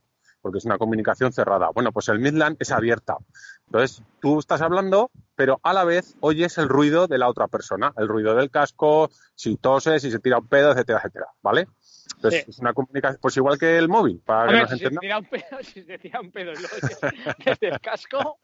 [0.42, 1.70] porque es una comunicación cerrada.
[1.74, 3.18] Bueno, pues el Midland es abierta.
[3.66, 7.94] Entonces, tú estás hablando, pero a la vez oyes el ruido de la otra persona,
[7.98, 11.68] el ruido del casco, si tose, si se tira un pedo, etcétera, etcétera, ¿vale?
[12.16, 12.50] Entonces, Sí.
[12.52, 15.02] es una comunicación, pues igual que el móvil, para que nos si se, entendamos.
[15.02, 16.52] tira un pedo, si se tira un pedo
[17.46, 18.40] desde el casco,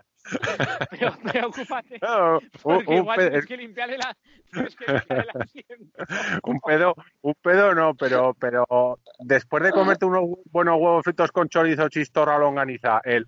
[0.89, 1.99] pero preocúpate.
[1.99, 4.15] Claro, un, Porque un igual pe- tienes que limpiarle la,
[4.51, 6.03] tienes que limpiarle el asiento.
[6.43, 11.47] un pedo, un pedo no, pero, pero después de comerte unos buenos huevos fritos con
[11.49, 13.27] chorizo, chistorra, longaniza, el,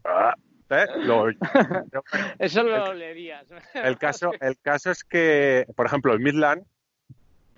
[0.69, 0.85] ¿eh?
[1.05, 1.27] Lo-
[2.39, 3.45] Eso lo leerías.
[3.73, 6.63] el caso, el caso es que, por ejemplo, el Midland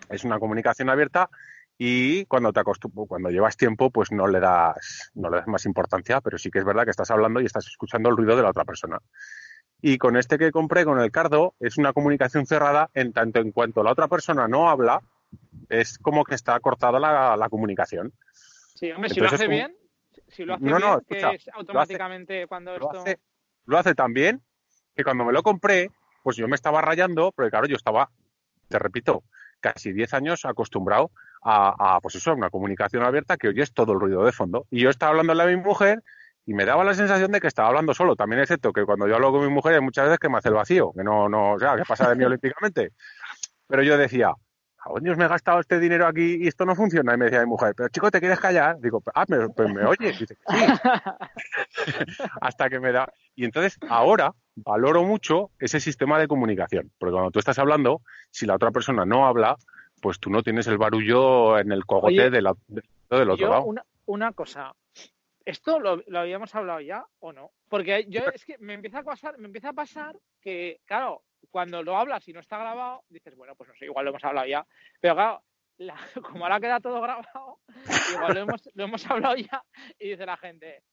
[0.09, 1.29] es una comunicación abierta
[1.81, 2.61] y cuando te
[3.07, 6.59] cuando llevas tiempo, pues no le das, no le das más importancia, pero sí que
[6.59, 8.99] es verdad que estás hablando y estás escuchando el ruido de la otra persona.
[9.81, 13.53] Y con este que compré, con el Cardo, es una comunicación cerrada en tanto en
[13.53, 14.99] cuanto la otra persona no habla,
[15.69, 18.11] es como que está cortada la, la comunicación.
[18.75, 19.77] Sí, hombre, si lo Entonces hace es bien,
[20.27, 22.99] si lo hace No, no, bien, escucha, que es automáticamente cuando Lo esto...
[22.99, 23.19] hace,
[23.63, 24.43] lo hace tan bien
[24.97, 25.91] que cuando me lo compré,
[26.23, 28.11] pues yo me estaba rayando, porque claro, yo estaba,
[28.67, 29.23] te repito,
[29.61, 31.11] casi 10 años acostumbrado
[31.41, 34.65] a, a, pues eso, una comunicación abierta que oyes todo el ruido de fondo.
[34.69, 36.03] Y yo estaba hablándole a mi mujer
[36.45, 38.15] y me daba la sensación de que estaba hablando solo.
[38.15, 40.39] También es cierto que cuando yo hablo con mi mujer hay muchas veces que me
[40.39, 42.93] hace el vacío, que no, no, o sea, que pasa de mí olímpicamente.
[43.67, 47.13] Pero yo decía, ¿a dónde me he gastado este dinero aquí y esto no funciona?
[47.13, 48.79] Y me decía mi mujer, pero chico, ¿te quieres callar?
[48.79, 50.17] Digo, ah, me, pues me oyes.
[50.17, 50.45] Dice, sí.
[52.41, 53.13] Hasta que me da.
[53.35, 58.45] Y entonces ahora valoro mucho ese sistema de comunicación, porque cuando tú estás hablando, si
[58.45, 59.55] la otra persona no habla,
[60.01, 63.35] pues tú no tienes el barullo en el cogote Oye, de la- de- del otro
[63.45, 63.63] Yo, lado.
[63.65, 64.73] una, una cosa.
[65.45, 67.51] ¿Esto lo, lo habíamos hablado ya o no?
[67.69, 71.81] Porque yo es que me empieza a pasar, me empieza a pasar que, claro, cuando
[71.81, 74.45] lo hablas y no está grabado, dices, bueno, pues no sé, igual lo hemos hablado
[74.47, 74.65] ya.
[74.99, 75.43] Pero claro,
[75.77, 75.95] la-
[76.41, 77.59] como ahora queda todo grabado,
[78.13, 79.63] igual lo hemos, lo hemos hablado ya
[79.97, 80.83] y dice la gente,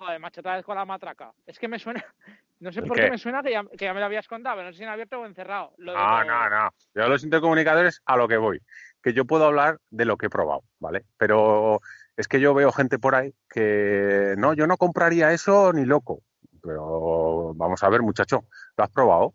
[0.00, 1.32] joder, macho, otra vez con la matraca.
[1.46, 2.02] Es que me suena,
[2.60, 3.04] no sé ¿El por qué?
[3.04, 4.84] qué me suena que ya, que ya me lo habías contado, pero no sé si
[4.84, 5.72] en abierto o encerrado.
[5.76, 6.70] Lo de No, no, no.
[6.94, 8.62] Yo los intercomunicadores a lo que voy.
[9.02, 11.04] Que yo puedo hablar de lo que he probado, ¿vale?
[11.18, 11.80] Pero
[12.16, 16.22] es que yo veo gente por ahí que no, yo no compraría eso ni loco.
[16.62, 18.44] Pero vamos a ver, muchacho,
[18.76, 19.34] ¿lo has probado?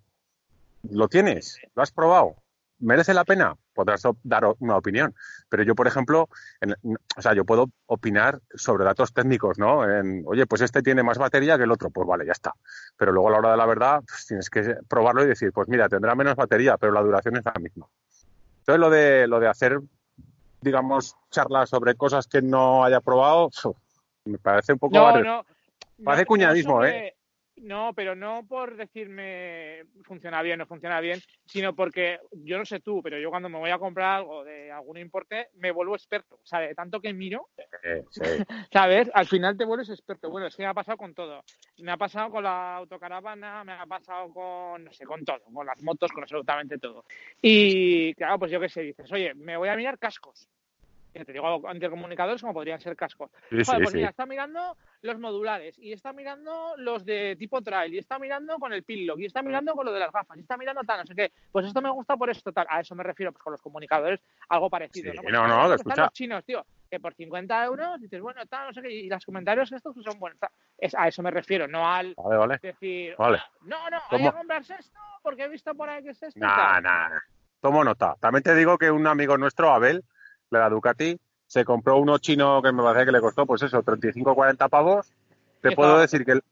[0.89, 1.59] ¿Lo tienes?
[1.75, 2.35] ¿Lo has probado?
[2.79, 3.55] ¿Merece la pena?
[3.73, 5.15] Podrás dar una opinión.
[5.49, 6.27] Pero yo, por ejemplo,
[6.59, 6.75] en-
[7.17, 9.89] o sea, yo puedo opinar sobre datos técnicos, ¿no?
[9.89, 11.89] En, oye, pues este tiene más batería que el otro.
[11.89, 12.53] Pues vale, ya está.
[12.97, 15.67] Pero luego a la hora de la verdad, pues tienes que probarlo y decir, pues
[15.69, 17.87] mira, tendrá menos batería, pero la duración es la misma.
[18.59, 19.79] Entonces, lo de, lo de hacer,
[20.61, 23.51] digamos, charlas sobre cosas que no haya probado,
[24.25, 24.95] me parece un poco...
[24.95, 25.45] No, no.
[26.03, 27.14] Parece no- cuñadismo, sobre- ¿eh?
[27.57, 32.79] No, pero no por decirme funciona bien o funciona bien, sino porque yo no sé
[32.81, 36.35] tú, pero yo cuando me voy a comprar algo de algún importe me vuelvo experto.
[36.35, 37.49] O sea, de tanto que miro,
[37.83, 38.21] Eh, sí.
[38.73, 39.09] ¿sabes?
[39.13, 40.29] Al final te vuelves experto.
[40.29, 41.43] Bueno, es que me ha pasado con todo.
[41.77, 45.65] Me ha pasado con la autocaravana, me ha pasado con, no sé, con todo, con
[45.65, 47.05] las motos, con absolutamente todo.
[47.41, 50.49] Y claro, pues yo qué sé, dices, oye, me voy a mirar cascos.
[51.15, 53.31] Que te digo intercomunicadores como podrían ser cascos.
[53.49, 53.97] Sí, Joder, pues sí.
[53.97, 58.57] mira, está mirando los modulares, y está mirando los de tipo trail, y está mirando
[58.59, 60.99] con el pinlock, y está mirando con lo de las gafas, y está mirando tal,
[60.99, 61.31] no sé qué.
[61.53, 62.67] Pues esto me gusta por esto, tal.
[62.69, 65.21] A eso me refiero, pues con los comunicadores, algo parecido, ¿no?
[65.21, 68.81] Pues no, no, los chinos, tío, que por 50 euros dices, bueno, tal, no sé
[68.81, 70.37] qué, y los comentarios estos son buenos.
[70.37, 70.49] tal.
[70.77, 72.59] Es, a eso me refiero, no al Vale, vale.
[72.61, 73.39] decir, Vale.
[73.61, 74.31] no, no, hay ¿Cómo?
[74.31, 76.41] que comprarse esto porque he visto por ahí que es esto.
[76.41, 76.83] Nah, tal".
[76.83, 77.19] nah.
[77.61, 78.15] Tomo nota.
[78.19, 80.03] También te digo que un amigo nuestro, Abel,
[80.55, 83.81] de la Ducati, se compró uno chino que me parece que le costó, pues eso,
[83.83, 85.11] 35 o 40 pavos.
[85.61, 86.43] Te ¿Qué puedo decir que el-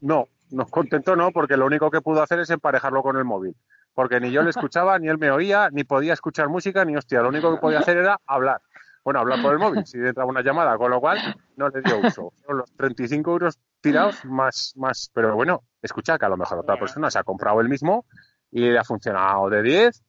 [0.00, 3.54] no, nos contentó no, porque lo único que pudo hacer es emparejarlo con el móvil.
[3.94, 7.20] Porque ni yo le escuchaba, ni él me oía, ni podía escuchar música, ni hostia.
[7.22, 8.60] Lo único que podía hacer era hablar.
[9.02, 11.18] Bueno, hablar por el móvil, si entraba una llamada, con lo cual
[11.56, 12.32] no le dio uso.
[12.46, 15.10] Son los 35 euros tirados más, más.
[15.14, 18.04] Pero bueno, escucha que a lo mejor otra persona se ha comprado el mismo
[18.50, 20.02] y le ha funcionado de 10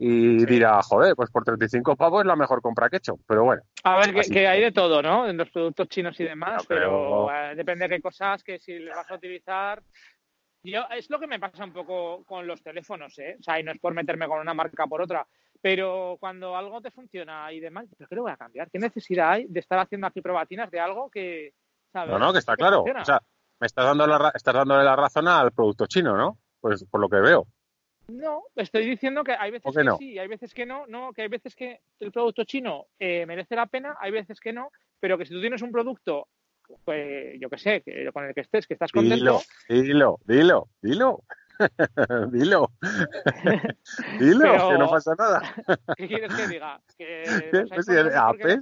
[0.00, 0.46] y Sí.
[0.46, 3.18] dirá, joder, pues por 35 pavos es la mejor compra que he hecho.
[3.26, 5.26] Pero bueno, A ver, que, hay de todo, ¿no?
[5.28, 8.58] En los productos chinos y demás, No, pero- pero eh, depende de qué cosas que
[8.60, 9.82] si le vas a utilizar.
[10.62, 13.36] Yo, es lo que me pasa un poco con los teléfonos, ¿eh?
[13.38, 15.26] O sea, y no es por meterme con una marca por otra,
[15.60, 18.70] pero cuando algo te funciona y demás, ¿pero qué lo voy a cambiar?
[18.70, 21.54] ¿Qué necesidad hay de estar haciendo aquí probatinas de algo que,
[21.92, 22.10] ¿sabes?
[22.12, 22.76] no, no, que está Que claro.
[22.78, 23.02] funciona?
[23.02, 23.20] O sea,
[23.60, 26.38] me estás dando la, estás dándole la razón al producto chino, ¿no?
[26.60, 27.46] Pues por lo que veo.
[28.08, 29.96] No, estoy diciendo que hay veces ¿Por qué que no?
[29.98, 33.54] sí, hay veces que no, no, que hay veces que el producto chino eh, merece
[33.54, 36.26] la pena, hay veces que no, pero que si tú tienes un producto,
[36.84, 40.80] pues yo qué sé, que con el que estés, que estás contento, Dilo, dilo, dilo,
[40.82, 41.22] dilo.
[42.32, 42.70] dilo.
[44.20, 45.42] dilo, Pero- que no pasa nada.
[45.96, 46.80] ¿qué quieres que diga?
[46.96, 48.60] Que Pues que Apple.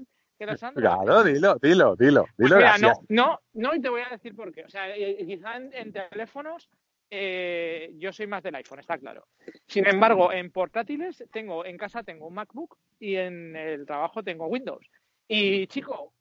[0.74, 2.26] Claro, dilo, dilo, dilo.
[2.36, 4.64] Pues dilo mira, así, no, no, no, y te voy a decir por qué.
[4.64, 6.68] O sea, eh, quizá en, en teléfonos
[7.10, 9.26] eh, yo soy más del iPhone, está claro.
[9.66, 14.46] Sin embargo, en portátiles tengo, en casa tengo un MacBook y en el trabajo tengo
[14.46, 14.86] Windows.
[15.28, 16.12] Y chico,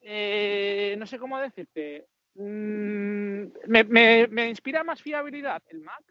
[0.00, 6.02] eh, no sé cómo decirte, mm, me, me- me inspira más fiabilidad el Mac,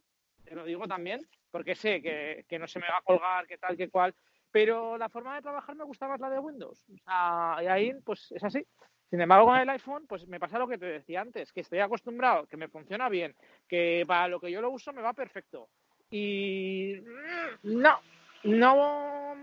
[0.43, 1.21] te lo digo también,
[1.51, 4.13] porque sé que, que no se me va a colgar, que tal, que cual,
[4.51, 6.83] pero la forma de trabajar me gusta más la de Windows.
[6.93, 8.65] O sea, y ahí, pues es así.
[9.09, 11.79] Sin embargo, con el iPhone, pues me pasa lo que te decía antes, que estoy
[11.79, 13.35] acostumbrado, que me funciona bien,
[13.67, 15.69] que para lo que yo lo uso me va perfecto.
[16.09, 17.99] Y mm, no,
[18.43, 19.35] no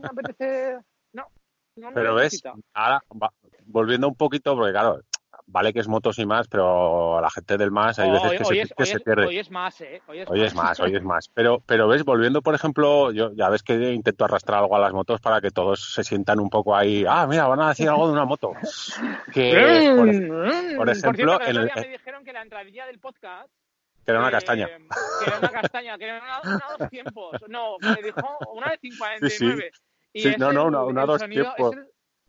[0.00, 0.78] me apetece,
[1.12, 1.26] no,
[1.76, 2.42] no me Pero ves,
[2.74, 3.32] ahora va-
[3.64, 5.00] volviendo un poquito, porque claro,
[5.50, 8.42] vale que es motos y más, pero la gente del más hay veces Hoy- que,
[8.44, 9.26] hoy se, es- que se es- pierde.
[9.26, 10.02] hoy es más, ¿eh?
[10.06, 11.28] Hoy es Hoy es más, hoy es más.
[11.34, 14.92] Pero, pero ves, volviendo, por ejemplo, yo ya ves que intento arrastrar algo a las
[14.92, 17.04] motos para que todos se sientan un poco ahí.
[17.08, 18.52] Ah, mira, van a decir algo de una moto.
[19.32, 23.48] Que, por, por ejemplo, cierto, que en el me dijeron que la entradilla del podcast
[24.04, 24.66] que era una eh, castaña.
[24.66, 27.36] Que era una castaña, que era una, una dos tiempos.
[27.48, 29.30] No, me dijo una de 59.
[29.30, 29.80] Sí, sí.
[30.14, 31.76] Y Sí, no, no, una- una dos sonido- tiempos.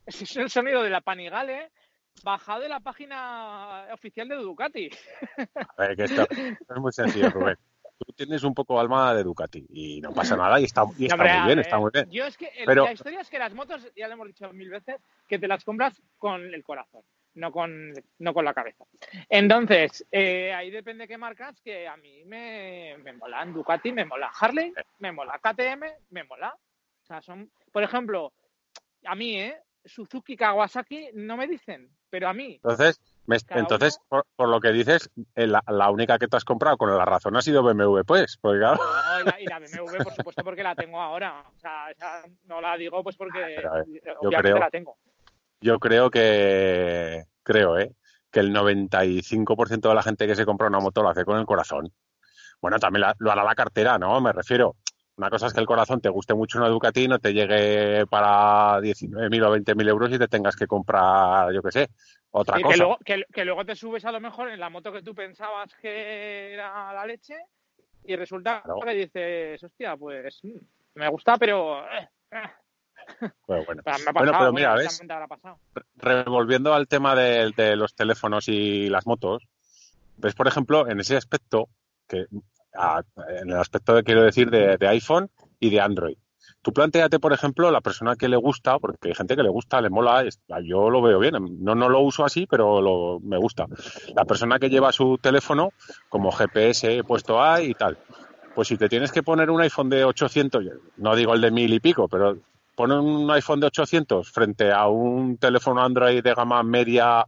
[0.05, 1.72] Es el, es el sonido de la Panigale
[2.24, 4.89] bajado de la página oficial de Ducati.
[5.78, 7.57] A ver, que esto, esto es muy sencillo, Rubén.
[7.97, 11.15] Tú tienes un poco alma de Ducati y no pasa nada y está, y está
[11.15, 12.09] Hombre, muy bien, está muy bien.
[12.09, 14.51] Yo es que el- Pero- la historia es que las motos, ya lo hemos dicho
[14.53, 14.95] mil veces,
[15.28, 17.01] que te las compras con el corazón,
[17.34, 18.86] no con, no con la cabeza.
[19.28, 24.32] Entonces, eh, ahí depende qué marcas, que a mí me, me molan Ducati, me mola
[24.39, 26.55] Harley, me mola KTM, me mola.
[27.03, 28.32] O sea, son, por ejemplo,
[29.03, 29.57] a mí, ¿eh?
[29.89, 34.71] Suzuki, Kawasaki no me dicen, pero a mí, Entonces, me- entonces por, por lo que
[34.71, 38.01] dices, eh, la, la única que te has comprado con la razón ha sido BMW,
[38.05, 38.37] pues.
[38.41, 41.43] Porque claro, no, y la, y la BMW, por supuesto, porque la tengo ahora.
[41.55, 43.85] O sea, esa no la digo pues porque pero, a ver,
[44.19, 44.97] obviamente creo- la tengo.
[45.61, 47.93] yo creo que, creo, ¿eh?
[48.31, 51.45] Que el 95% de la gente que se compra una moto lo hace con el
[51.45, 51.91] corazón.
[52.61, 54.19] Bueno, también la- lo hará la cartera, ¿no?
[54.21, 54.75] Me refiero.
[55.20, 58.07] Una cosa es que el corazón te guste mucho una Ducati y no te llegue
[58.07, 61.89] para 19.000 o 20.000 euros y te tengas que comprar, yo qué sé,
[62.32, 62.74] otra Y cosa.
[62.74, 65.13] que luego, que, que luego te subes a lo mejor en la moto que tú
[65.13, 67.36] pensabas que era la leche
[68.05, 68.80] y resulta Claro.
[68.80, 70.39] que dices, hostia, pues
[70.95, 71.84] me gusta, pero...
[71.91, 72.38] eh, eh".
[73.45, 73.82] Pero bueno.
[73.86, 75.84] Me ha pasado, Bueno, pero mira, bueno, ¿ves?
[75.97, 79.45] revolviendo al tema de, de los teléfonos y las motos,
[80.15, 81.67] ves, por ejemplo, en ese aspecto,
[82.07, 82.26] que
[82.80, 83.03] a-
[83.41, 86.17] en el aspecto de, quiero decir, de, iPhone y de Android.
[86.61, 89.82] Tú planteate, por ejemplo, la persona que le gusta, porque hay gente que le gusta,
[89.82, 90.25] le mola,
[90.63, 93.65] yo lo veo bien, no, no lo uso así, pero lo, me gusta.
[94.15, 95.69] La persona que lleva su teléfono
[96.09, 97.97] como GPS puesto ahí y tal.
[98.55, 100.63] Pues si te tienes que poner un iPhone de 800,
[100.97, 102.38] no digo el de mil y pico, pero
[102.75, 107.25] pone un iPhone de 800 frente a un teléfono Android de gama media,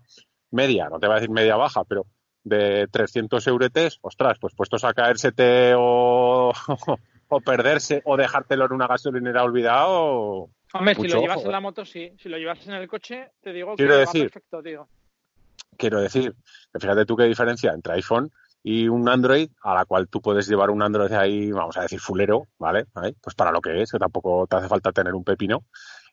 [0.52, 2.06] media, no te voy a decir media baja, pero
[2.44, 6.52] de 300 euretes, ostras, pues puestos a caérsete o,
[7.30, 11.52] o perderse o dejártelo en una gasolinera olvidado, Hombre, si lo llevas ojo, en eh.
[11.52, 12.12] la moto, sí.
[12.18, 14.88] Si lo llevas en el coche, te digo Quiero que decir- va perfecto, tío.
[15.78, 16.34] quiero decir,
[16.72, 18.32] que fíjate tú qué diferencia entre iPhone
[18.64, 22.00] y un Android, a la cual tú puedes llevar un Android ahí, vamos a decir,
[22.00, 22.86] fulero, ¿vale?
[22.96, 25.66] Ahí, Pues para lo que es, que tampoco te hace falta tener un pepino,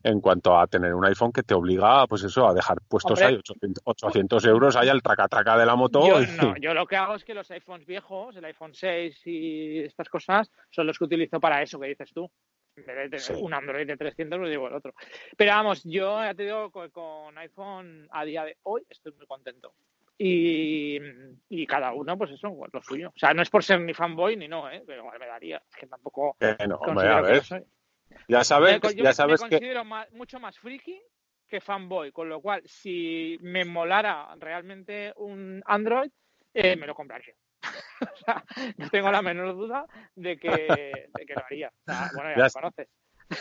[0.02, 3.26] en cuanto a tener un iPhone que te obliga, pues eso, a dejar puestos Hombre.
[3.26, 6.06] ahí 800, 800 euros ahí al traca-traca de la moto.
[6.06, 9.80] Yo, no, yo lo que hago es que los iPhones viejos, el iPhone 6 y
[9.80, 12.30] estas cosas, son los que utilizo para eso que dices tú.
[12.76, 13.32] En vez de tener Sí.
[13.36, 14.94] un Android de 300, lo digo el otro.
[15.36, 19.26] Pero vamos, yo ya te digo, con, con iPhone a día de hoy estoy muy
[19.26, 19.72] contento.
[20.16, 20.98] Y,
[21.48, 23.08] y cada uno, pues eso, lo suyo.
[23.08, 24.82] O sea, no es por ser ni fanboy ni no, ¿eh?
[24.86, 25.62] pero me daría.
[25.70, 27.42] Es que tampoco Que no, hombre, considero a ver.
[28.28, 29.56] Ya sabes, Me- yo ya sabes me que...
[29.56, 31.00] considero más- mucho más friki
[31.48, 36.10] que fanboy, con lo cual, si me molara realmente un Android,
[36.52, 37.34] eh, me lo compraría.
[38.12, 38.44] o sea,
[38.76, 41.68] no tengo la menor duda de que, de que lo haría.
[41.68, 42.88] O sea, bueno, ya, Ya lo conoces.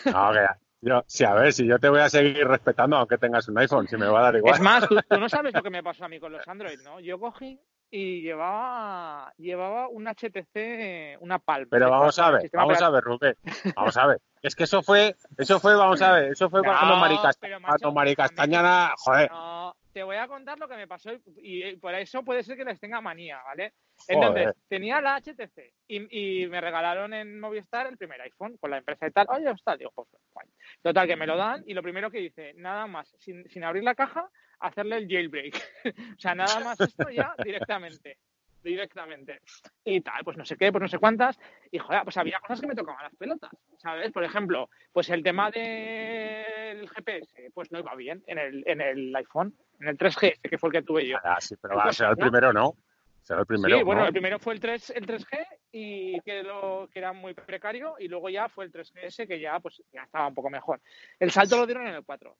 [0.06, 0.40] No, que
[0.82, 3.88] yo, sí, a ver, si yo te voy a seguir respetando aunque tengas un iPhone,
[3.88, 4.56] si me va a dar igual.
[4.56, 6.80] Es más, tú, tú no sabes lo que me pasó a mí con los Android,
[6.84, 7.00] ¿no?
[7.00, 7.60] Yo cogí
[7.90, 11.68] y llevaba, llevaba un HTC, una Palm.
[11.70, 13.36] Pero vamos a ver, vamos a ver, Rubén.
[13.76, 14.22] Vamos a ver.
[14.42, 19.32] Es que eso fue, eso fue, vamos a ver, eso fue No, cuando Maricastañana, joder,
[19.32, 19.57] No,
[19.98, 22.64] te voy a contar lo que me pasó y, y por eso puede ser que
[22.64, 23.74] les tenga manía, ¿vale?
[23.96, 24.16] Joder.
[24.16, 28.78] Entonces, tenía la HTC y, y me regalaron en Movistar el primer iPhone con la
[28.78, 29.26] empresa y tal.
[29.30, 30.48] Oye, está, digo, guay.
[30.84, 33.84] Total, que me lo dan y lo primero que hice, nada más, sin, sin abrir
[33.84, 34.30] la caja,
[34.60, 35.56] hacerle el jailbreak.
[36.16, 38.20] o sea, nada más esto ya directamente.
[38.64, 39.42] Directamente.
[39.84, 41.40] Y tal, pues no sé qué, pues no sé cuántas.
[41.72, 44.12] Y joder, pues había cosas que me tocaban las pelotas, ¿sabes?
[44.12, 49.16] Por ejemplo, pues el tema del GPS, pues no iba bien en el, en el
[49.16, 51.18] iPhone, en el 3G, que fue el que tuve yo.
[51.24, 52.76] Ah, sí, pero va a ser el primero, ¿no?
[53.22, 54.08] Será el primero, sí, bueno, ¿no?
[54.08, 58.08] el primero fue el, 3, el 3G y que, lo, que era muy precario y
[58.08, 60.80] luego ya fue el 3GS que ya pues ya estaba un poco mejor.
[61.20, 62.38] El salto lo dieron en el 4.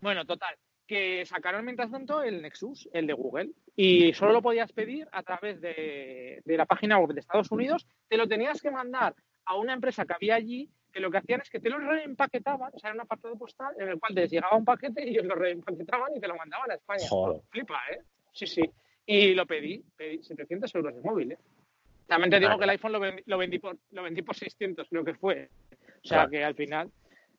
[0.00, 4.72] Bueno, total, que sacaron mientras tanto el Nexus, el de Google, y solo lo podías
[4.72, 8.72] pedir a través de, de la página web de Estados Unidos, te lo tenías que
[8.72, 9.14] mandar
[9.44, 12.70] a una empresa que había allí que lo que hacían es que te lo reempaquetaban,
[12.72, 15.26] o sea, era un apartado postal en el cual te llegaba un paquete y ellos
[15.26, 17.04] lo reempaquetaban y te lo mandaban a España.
[17.06, 17.42] Joder.
[17.50, 18.00] Flipa, ¿eh?
[18.32, 18.62] Sí, sí.
[19.04, 21.38] Y lo pedí, pedí 700 euros de móvil, ¿eh?
[22.06, 22.58] También te digo Claro.
[22.60, 25.50] que el iPhone lo vendí, lo vendí por, lo vendí por 600, creo que fue.
[26.02, 26.30] O sea, Claro.
[26.30, 26.90] que al final,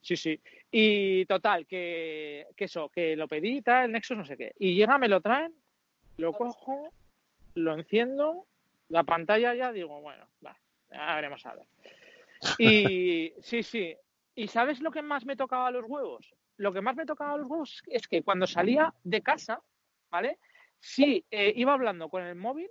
[0.02, 0.40] sí, sí.
[0.70, 4.52] Y total, que, que eso, que lo pedí y tal, el Nexus no sé qué.
[4.60, 5.52] Y llega, me lo traen,
[6.18, 6.92] lo cojo,
[7.56, 8.46] lo enciendo,
[8.90, 10.56] la pantalla ya, digo, bueno, va,
[10.92, 11.66] ya veremos a ver.
[12.58, 13.96] Y sí, sí.
[14.36, 16.34] ¿Y sabes lo que más me tocaba los huevos?
[16.58, 19.62] Lo que más me tocaba los huevos es que cuando salía de casa,
[20.10, 20.40] ¿vale?
[20.80, 22.70] Si eh, iba hablando con el móvil,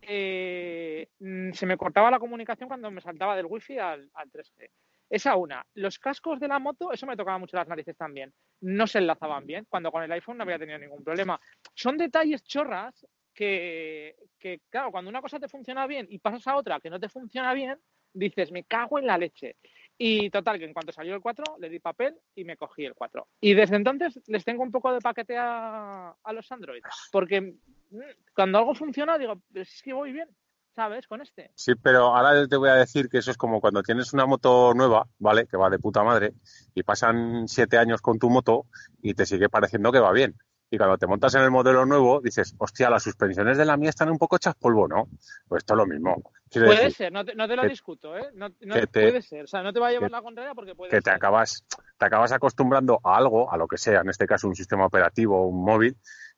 [0.00, 4.68] eh, mm, se me cortaba la comunicación cuando me saltaba del wifi al, al 3G.
[5.08, 5.66] Esa una.
[5.74, 8.32] Los cascos de la moto, eso me tocaba mucho las narices también.
[8.62, 11.38] No se enlazaban bien, cuando con el iPhone no había tenido ningún problema.
[11.74, 16.56] Son detalles chorras que, que, claro, cuando una cosa te funciona bien y pasas a
[16.56, 17.78] otra que no te funciona bien,
[18.12, 19.56] dices, me cago en la leche.
[19.98, 22.94] Y total, que en cuanto salió el 4, le di papel y me cogí el
[22.94, 23.28] 4.
[23.40, 26.82] Y desde entonces les tengo un poco de paquete a, los Android.
[27.12, 28.00] Porque mm,
[28.34, 30.28] cuando algo funciona, digo, es que voy bien,
[30.74, 31.06] ¿sabes?
[31.06, 31.52] Con este.
[31.54, 34.74] Sí, pero ahora te voy a decir que eso es como cuando tienes una moto
[34.74, 35.46] nueva, ¿vale?
[35.46, 36.32] Que va de puta madre,
[36.74, 38.66] y pasan siete años con tu moto
[39.02, 40.36] y te sigue pareciendo que va bien.
[40.72, 43.90] Y cuando te montas en el modelo nuevo, dices, hostia, las suspensiones de la mía
[43.90, 45.06] están un poco hechas polvo, ¿no?
[45.46, 46.32] Pues esto es lo mismo.
[46.48, 48.30] Quiero puede decir, ser, no te, no te lo que, discuto, ¿eh?
[48.32, 49.44] No, no te, puede ser.
[49.44, 51.02] O sea, no te va a llevar que, la contraria porque puede que ser.
[51.02, 51.66] te acabas,
[51.98, 55.46] te acabas acostumbrando a algo, a lo que sea, en este caso un sistema operativo,
[55.46, 55.94] un móvil,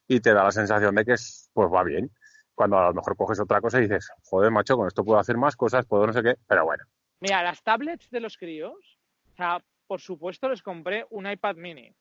[0.08, 2.10] y te da la sensación de que es, pues va bien.
[2.56, 5.36] Cuando a lo mejor coges otra cosa y dices, joder, macho, con esto puedo hacer
[5.36, 6.82] más cosas, puedo no sé qué, pero bueno.
[7.20, 8.98] Mira, las tablets de los críos,
[9.32, 11.94] o sea, por supuesto les compré un iPad mini.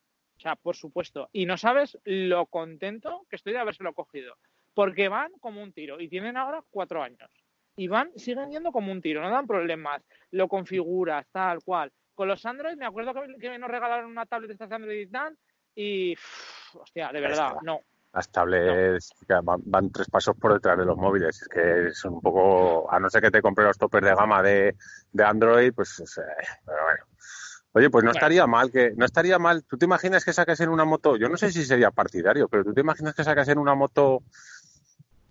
[0.43, 1.29] O sea, por supuesto.
[1.31, 4.35] Y no sabes lo contento que estoy de habérselo cogido.
[4.73, 6.01] Porque van como un tiro.
[6.01, 7.31] Y tienen ahora cuatro años.
[7.77, 9.21] Y van, siguen yendo como un tiro.
[9.21, 10.03] No dan problemas.
[10.31, 11.93] Lo configuras, tal cual.
[12.13, 15.37] Con los Android, me acuerdo que, que nos regalaron una tablet de Android y tal.
[15.75, 17.79] Y, uff, hostia, de verdad, no.
[18.11, 19.43] Las tablets no.
[19.43, 21.41] van, van, tres pasos por detrás de los móviles.
[21.41, 22.91] Es que son un poco.
[22.91, 24.75] A no ser que te compre los topes de gama de,
[25.09, 26.01] de Android, pues.
[26.01, 26.21] Eh,
[26.65, 27.12] pero bueno.
[27.73, 29.63] Oye, pues no estaría mal que, no estaría mal.
[29.63, 31.17] ¿Tú te imaginas que sacas en una moto?
[31.17, 34.21] Yo no sé si sería partidario, pero ¿tú te imaginas que sacas en una moto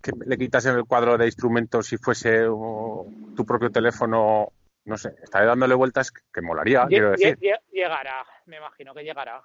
[0.01, 4.51] que le quitas en el cuadro de instrumentos si fuese tu propio teléfono?
[4.85, 7.39] No sé, estaré dándole vueltas que, que molaría, quiero decir.
[7.71, 9.41] Llegará, me imagino que llegará.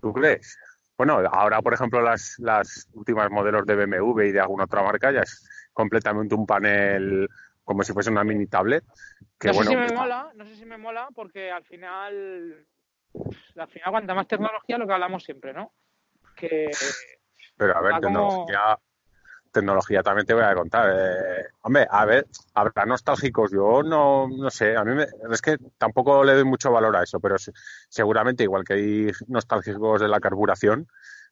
[0.00, 0.56] ¿Tú crees?
[0.96, 5.10] Bueno, ahora, por ejemplo, las, las últimas modelos de BMW y de alguna otra marca
[5.10, 7.28] ya es completamente un panel
[7.68, 8.82] como si fuese una mini tablet.
[9.38, 12.66] Que, no, bueno, sé si me mola, no sé si me mola porque al final,
[13.56, 15.70] al final cuanta más tecnología, lo que hablamos siempre, ¿no?
[16.34, 16.70] Que
[17.58, 18.78] Pero a ver, tecnología,
[19.52, 20.90] tecnología también te voy a contar.
[20.96, 23.52] Eh, hombre, a ver, habrá nostálgicos.
[23.52, 27.02] Yo no, no sé, a mí me, es que tampoco le doy mucho valor a
[27.02, 27.36] eso, pero
[27.90, 30.88] seguramente igual que hay nostálgicos de la carburación,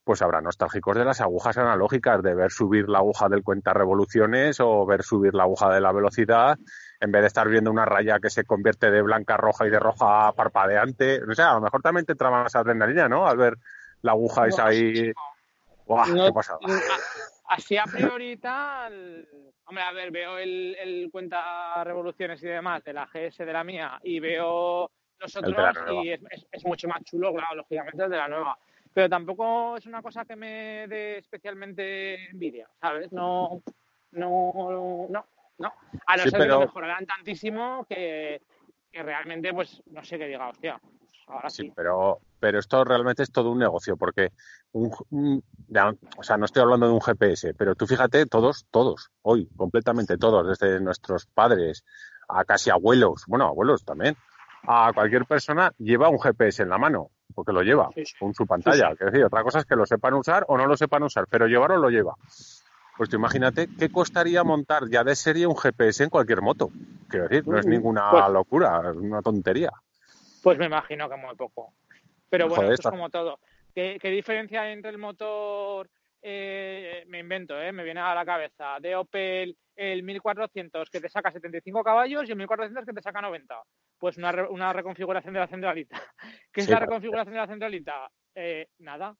[0.07, 4.61] pues habrá nostálgicos de las agujas analógicas, de ver subir la aguja del cuenta revoluciones
[4.61, 6.57] o ver subir la aguja de la velocidad,
[7.01, 9.71] en vez de estar viendo una raya que se convierte de blanca a roja y
[9.71, 11.21] de roja a parpadeante.
[11.25, 13.27] O sea, a lo mejor también te traba más adrenalina, ¿no?
[13.27, 13.55] Al ver
[14.03, 15.13] la aguja No, esa ahí.
[15.87, 16.07] ¡Buah!
[16.07, 16.59] no, ¡Qué pasada!
[17.49, 19.27] así a priori tal.
[19.65, 23.65] Hombre, a ver, veo el, el cuenta revoluciones y demás de la GS de la
[23.65, 24.89] mía y veo
[25.19, 26.05] los El de otros la nueva.
[26.05, 28.57] y es, es- es mucho más chulo, claro, lógicamente el de la nueva.
[28.97, 33.13] Pero tampoco es una cosa que me dé especialmente envidia, ¿sabes?
[33.13, 33.61] No,
[34.13, 35.27] no, no,
[35.59, 35.75] no.
[36.07, 38.41] A no Sí, ser que lo mejorarán tantísimo que,
[38.91, 41.73] que realmente, pues, no sé qué diga, hostia, pues ahora Sí, sí.
[41.77, 44.31] pero, pero esto realmente es todo un negocio, porque,
[44.73, 48.65] un, un- ya, o sea, no estoy hablando de un GPS, pero tú fíjate, todos,
[48.71, 51.85] todos, hoy, completamente todos, desde nuestros padres
[52.31, 54.17] a casi abuelos, bueno, abuelos también,
[54.67, 58.15] a cualquier persona lleva un GPS en la mano, porque lo lleva, Sí, sí.
[58.19, 58.93] con su pantalla.
[58.99, 61.47] Sí, decir, otra cosa es que lo sepan usar o no lo sepan usar, pero
[61.47, 62.15] llevarlo lo lleva.
[62.97, 66.71] Pues tú imagínate qué costaría montar ya de serie un GPS en cualquier moto.
[67.11, 69.71] Quiero decir, no es Mm, ninguna pues- locura, es una tontería.
[70.43, 71.75] Pues me imagino que muy poco.
[72.31, 73.39] Pero bueno, Joder, esto es como todo.
[73.75, 75.91] ¿Qué, qué diferencia hay entre el motor,
[76.23, 81.09] eh, me invento, eh, me viene a la cabeza, de Opel, el 1400 que te
[81.09, 83.55] saca 75 caballos y el 1400 que te saca 90?
[83.99, 86.01] Pues una, re- una reconfiguración de la centralita.
[86.53, 88.11] ¿Qué es Sí, la reconfiguración de la centralita?
[88.35, 89.15] Eh, nada.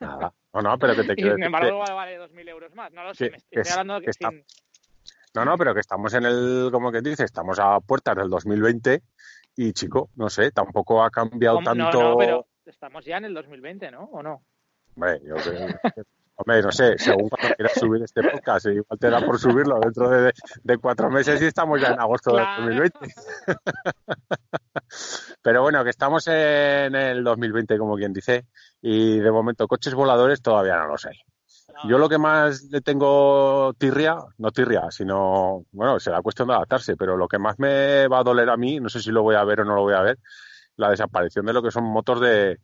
[0.00, 0.32] Nada.
[0.54, 2.92] No, no, pero que te Y sin embargo que- vale 2.000 euros más.
[2.92, 4.44] No lo sé, me estoy es- hablando de que está- sin...
[5.34, 9.02] No, no, pero que estamos en el, como que dice, estamos a puertas del 2020
[9.56, 11.74] y, chico, no sé, tampoco ha cambiado ¿Cómo?
[11.74, 12.02] No, tanto.
[12.02, 14.04] no, pero estamos ya en el 2020, ¿no?
[14.04, 14.42] ¿O no?
[14.96, 16.02] Hombre, yo creo que-
[16.40, 20.08] Hombre, no sé, según cuando quieras subir este podcast, igual te da por subirlo dentro
[20.08, 20.32] de,
[20.62, 22.64] de cuatro meses y estamos ya en agosto Claro.
[22.64, 23.14] del 2020.
[25.42, 28.46] Pero bueno, que estamos en el 2020, como quien dice,
[28.80, 31.16] y de momento coches voladores todavía no los hay.
[31.84, 36.96] Yo lo que más le tengo tirria, no tirria, sino, bueno, será cuestión de adaptarse,
[36.96, 39.36] pero lo que más me va a doler a mí, no sé si lo voy
[39.36, 40.18] a ver o no lo voy a ver,
[40.76, 42.58] la desaparición de lo que son motos de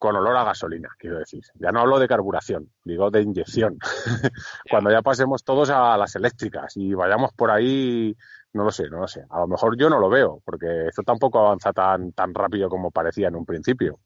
[0.00, 1.42] con olor a gasolina, quiero decir.
[1.56, 3.76] Ya no hablo de carburación, digo de inyección.
[4.70, 8.16] Cuando ya pasemos todos a las eléctricas y vayamos por ahí,
[8.54, 9.24] no lo sé, no lo sé.
[9.28, 12.90] A lo mejor yo no lo veo, porque esto tampoco avanza tan, tan rápido como
[12.90, 14.00] parecía en un principio.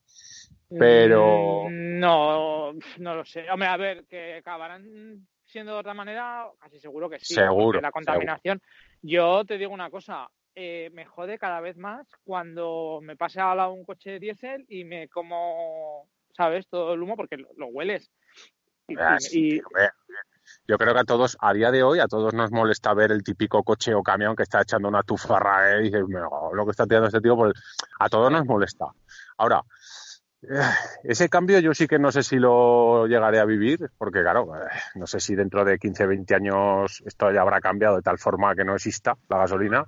[0.78, 3.49] Pero- Mm, No, no lo sé.
[3.49, 7.34] Hombre, a ver, que acabarán siendo de otra manera, casi seguro que sí.
[7.34, 8.61] Seguro, La contaminación.
[9.01, 10.26] Yo te digo una cosa,
[10.57, 14.84] eh, me jode cada vez más cuando me pasa al lado un coche diésel y
[14.84, 16.66] me como, ¿sabes?
[16.68, 18.11] Todo el humo porque lo, lo hueles.
[18.88, 19.88] Y, Ah, y- sí, y- tío, ve.
[20.68, 23.22] Yo creo que a todos, a día de hoy, a todos nos molesta ver el
[23.24, 25.80] típico coche o camión que está echando una tufarra ¿eh?
[25.80, 27.55] y dices, "Me cago en lo que está tirando este tío, pues
[27.98, 28.86] a todos nos molesta.
[29.38, 29.62] Ahora,
[30.42, 30.61] eh,
[31.05, 34.68] ese cambio yo sí que no sé si lo llegaré a vivir, porque claro, eh,
[34.96, 38.55] no sé si dentro de 15, 20 años esto ya habrá cambiado de tal forma
[38.55, 39.84] que no exista la gasolina,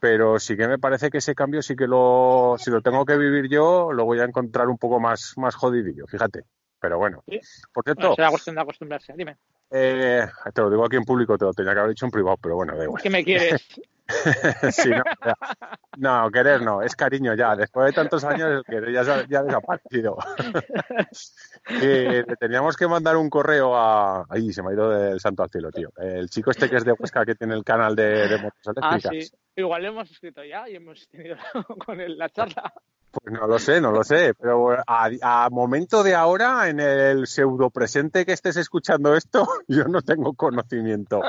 [0.00, 3.16] pero sí que me parece que ese cambio sí que lo, si lo tengo que
[3.16, 6.44] vivir yo, lo voy a encontrar un poco más, más jodidillo, fíjate.
[6.80, 7.38] Pero bueno, Sí.
[7.74, 9.12] por cierto, bueno, será cuestión de acostumbrarse.
[9.14, 9.36] Dime,
[9.70, 12.38] eh, te lo digo aquí en público, te lo tenía que haber dicho en privado,
[12.42, 13.02] pero bueno, da igual.
[13.02, 13.62] ¿qué me quieres?
[14.72, 15.34] Sí, no, ya.
[15.96, 17.56] No, querer no, es cariño ya.
[17.56, 20.16] Después de tantos años, el querer ya, ya ha desaparecido.
[21.68, 24.24] Le teníamos que mandar un correo a.
[24.28, 25.90] Ahí se me ha ido del santo al cielo, tío.
[25.96, 28.98] El chico este que es de Huesca, que tiene el canal de, de motos ah,
[29.00, 29.30] sí.
[29.56, 31.36] Igual lo hemos escrito ya y hemos tenido
[31.84, 32.72] con él la charla.
[33.10, 37.26] Pues no lo sé, no lo sé, pero a, a momento de ahora, en el
[37.26, 41.20] pseudo presente que estés escuchando esto, yo no tengo conocimiento.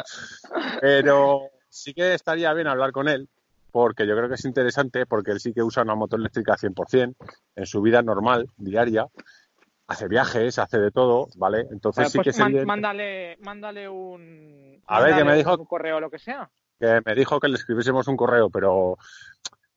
[0.79, 3.27] Pero sí que estaría bien hablar con él,
[3.71, 7.15] porque yo creo que es interesante, porque él sí que usa una moto eléctrica 100%
[7.55, 9.07] en su vida normal, diaria.
[9.87, 11.65] Hace viajes, hace de todo, ¿vale?
[11.71, 12.59] Entonces sí pues que sería...
[12.59, 14.81] man- mándale, mándale un.
[14.87, 16.49] A ver, que me dijo- Un correo o lo que sea.
[16.79, 18.97] que me dijo que le escribiésemos un correo, pero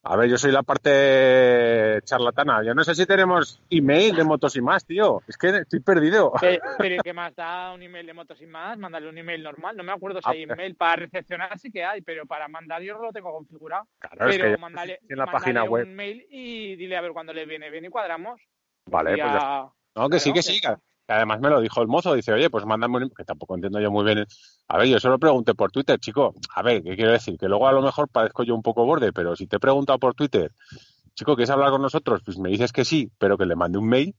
[0.07, 2.63] a ver, yo soy la parte charlatana.
[2.63, 5.23] Yo no sé si tenemos email de motos y más, tío.
[5.27, 6.33] Es que estoy perdido.
[6.41, 8.77] Pe- Pero ¿qué más da un email de motos y más?
[8.79, 9.77] Mándale un email normal.
[9.77, 12.49] No me acuerdo si Ah, hay pero- email para recepcionar, sí que hay, pero para
[12.49, 13.87] mandar yo no lo tengo configurado.
[13.99, 15.87] Claro, es pero que yo mándale, en la página web.
[15.87, 18.41] un mail y dile a ver cuándo le viene bien y cuadramos.
[18.87, 20.61] Vale, Y pues ya No, que sí, que sí.
[20.61, 20.75] Que que
[21.09, 22.15] además me lo dijo el mozo.
[22.15, 23.11] Dice, oye, pues mándame un...
[23.11, 24.27] Que tampoco entiendo yo muy bien.
[24.69, 26.35] A ver, yo solo pregunté por Twitter, chico.
[26.55, 27.39] A ver, ¿qué quiero decir?
[27.39, 29.99] Que luego a lo mejor parezco yo un poco borde, pero si te he preguntado
[29.99, 30.53] por Twitter,
[31.15, 32.23] chico, ¿quieres hablar con nosotros?
[32.25, 34.15] Pues me dices que sí, pero que le mande un mail.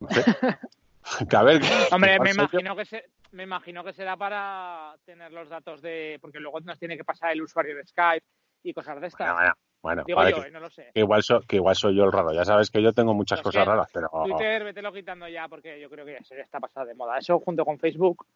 [0.00, 0.24] No sé.
[1.28, 1.62] que a ver...
[1.90, 2.34] Hombre, me yo.
[2.34, 6.78] imagino que se, me imagino que será para tener los datos de, porque luego nos
[6.78, 8.24] tiene que pasar el usuario de Skype
[8.62, 9.34] y cosas de estas.
[9.34, 10.90] Bueno, bueno, bueno, Digo vale, yo, que, eh, no lo sé.
[10.92, 12.32] que igual so- que igual soy yo el raro.
[12.32, 14.10] Ya sabes que yo tengo muchas cosas raras, pero...
[14.24, 17.18] Twitter, vételo quitando ya porque yo creo que ya se está pasado de moda.
[17.18, 18.26] Eso junto con Facebook,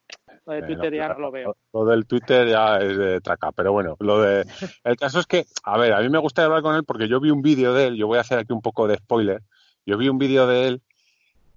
[0.45, 1.55] lo de Eh, Twitter no, ya no lo veo.
[1.73, 4.45] Lo del Twitter ya es de traca, pero bueno, lo de
[4.83, 7.19] el caso es que, a ver, a mí me gusta hablar con él porque yo
[7.19, 9.41] vi un vídeo de él, yo voy a hacer aquí un poco de spoiler.
[9.85, 10.81] Yo vi un vídeo de él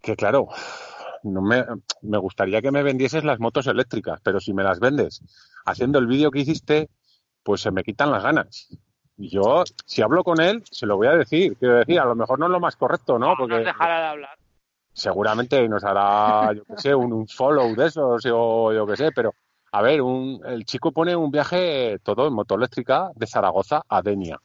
[0.02, 0.48] que claro,
[1.22, 1.64] no me,
[2.02, 5.22] me gustaría que me vendieses las motos eléctricas, pero si me las vendes
[5.64, 6.88] haciendo el vídeo que hiciste,
[7.42, 8.68] pues se me quitan las ganas.
[9.18, 11.56] Yo, si hablo con él, se lo voy a decir.
[11.56, 13.28] Quiero decir, a lo mejor no es lo más correcto, ¿no?
[13.28, 14.38] No Porque nos dejará de hablar.
[14.92, 19.12] seguramente nos hará, yo qué sé, un, un follow de esos o yo qué sé,
[19.12, 19.34] pero
[19.72, 24.00] a ver, un, el chico pone un viaje todo en moto eléctrica de Zaragoza a
[24.02, 24.38] Denia.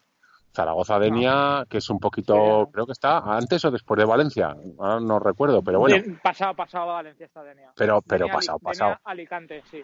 [0.53, 4.53] Zaragoza a Denia, que es un poquito, creo que está antes o después de Valencia,
[4.79, 7.71] ahora no recuerdo, pero bueno, De- pasado, pasado a Valencia está Denia.
[7.75, 9.81] pero, pero Denia, pasado, pasado, Denia, Alicante, sí.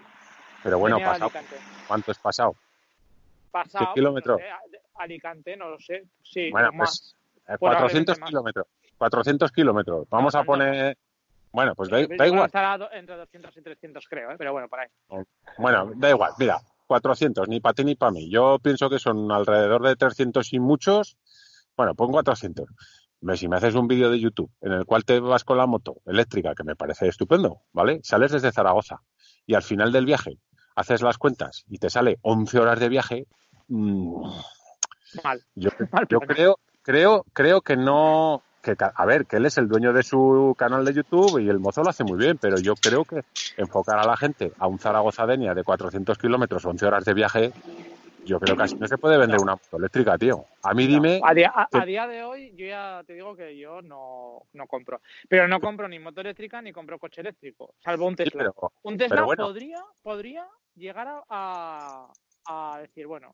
[0.63, 1.55] pero bueno, Denia, pasado, Alicante.
[1.87, 2.55] ¿cuánto es pasado?
[3.63, 4.43] Pasado, pues, no sé,
[4.95, 6.03] Alicante, no lo sé.
[6.23, 7.15] Sí, Bueno, más.
[7.15, 7.15] pues
[7.47, 7.59] eh, Probablemente
[8.15, 8.29] 400 más.
[8.29, 10.97] kilómetros, 400 kilómetros, vamos a poner,
[11.51, 14.35] bueno, pues da, da igual, Estará entre 200 y 300, creo, ¿eh?
[14.37, 14.87] pero bueno, por ahí.
[15.57, 18.29] Bueno, da igual, mira, 400, ni para ti ni para mí.
[18.29, 21.17] Yo pienso que son alrededor de 300 y muchos.
[21.75, 22.67] Bueno, pon 400.
[23.21, 25.65] Me- Si me haces un vídeo de YouTube en el cual te vas con la
[25.65, 27.99] moto eléctrica, que me parece estupendo, ¿vale?
[28.03, 29.01] Sales desde Zaragoza
[29.45, 30.37] y al final del viaje
[30.75, 33.25] haces las cuentas y te sale 11 horas de viaje,
[33.67, 34.29] mm,
[35.23, 35.41] Mal.
[35.55, 36.35] yo, Mal yo plan.
[36.35, 40.55] creo, creo, creo que no, que a ver, que él es el dueño de su
[40.57, 43.21] canal de YouTube y el mozo lo hace muy bien, pero yo creo que
[43.57, 47.53] enfocar a la gente a un Zaragoza Denia de 400 kilómetros, 11 horas de viaje,
[48.25, 50.45] yo creo que así no se puede vender una moto eléctrica, tío.
[50.63, 53.81] A mí dime, A día, a- día de hoy, yo ya te digo que yo
[53.81, 55.01] no, no compro.
[55.29, 58.51] Pero no compro ni moto eléctrica ni compro coche eléctrico, salvo un sí, Tesla.
[58.53, 59.45] pero, un Tesla bueno.
[59.45, 60.45] podría, podría
[60.75, 62.13] llegar a,
[62.45, 63.33] a decir, bueno,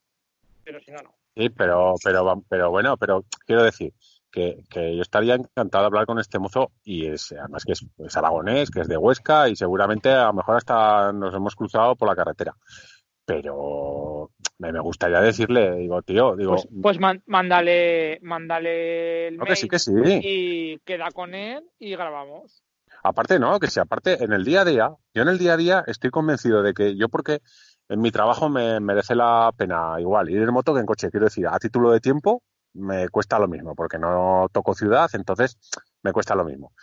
[0.64, 1.16] pero si no, no.
[1.36, 3.94] sí, pero, pero, pero bueno, pero quiero decir
[4.32, 7.86] que, que yo estaría encantado de hablar con este mozo y es, además que es,
[8.00, 11.96] es aragonés, que es de Huesca y seguramente a lo mejor hasta nos hemos cruzado
[11.96, 12.56] por la carretera.
[13.26, 19.46] Pero me, me gustaría decirle, digo, tío, digo, Pues, pues man- mándale, mándale el no,
[19.46, 19.92] que mail sí, que sí.
[20.24, 22.64] y queda con él y grabamos.
[23.04, 25.58] Aparte, no, que sí, aparte, en el día a día, yo en el día a
[25.58, 27.42] día estoy convencido de que yo porque
[27.90, 31.12] en mi trabajo me merece la pena igual ir en moto que en coche.
[31.12, 32.42] Quiero decir, a título de tiempo
[32.74, 35.58] me cuesta lo mismo, porque no toco ciudad, entonces
[36.02, 36.74] me cuesta lo mismo.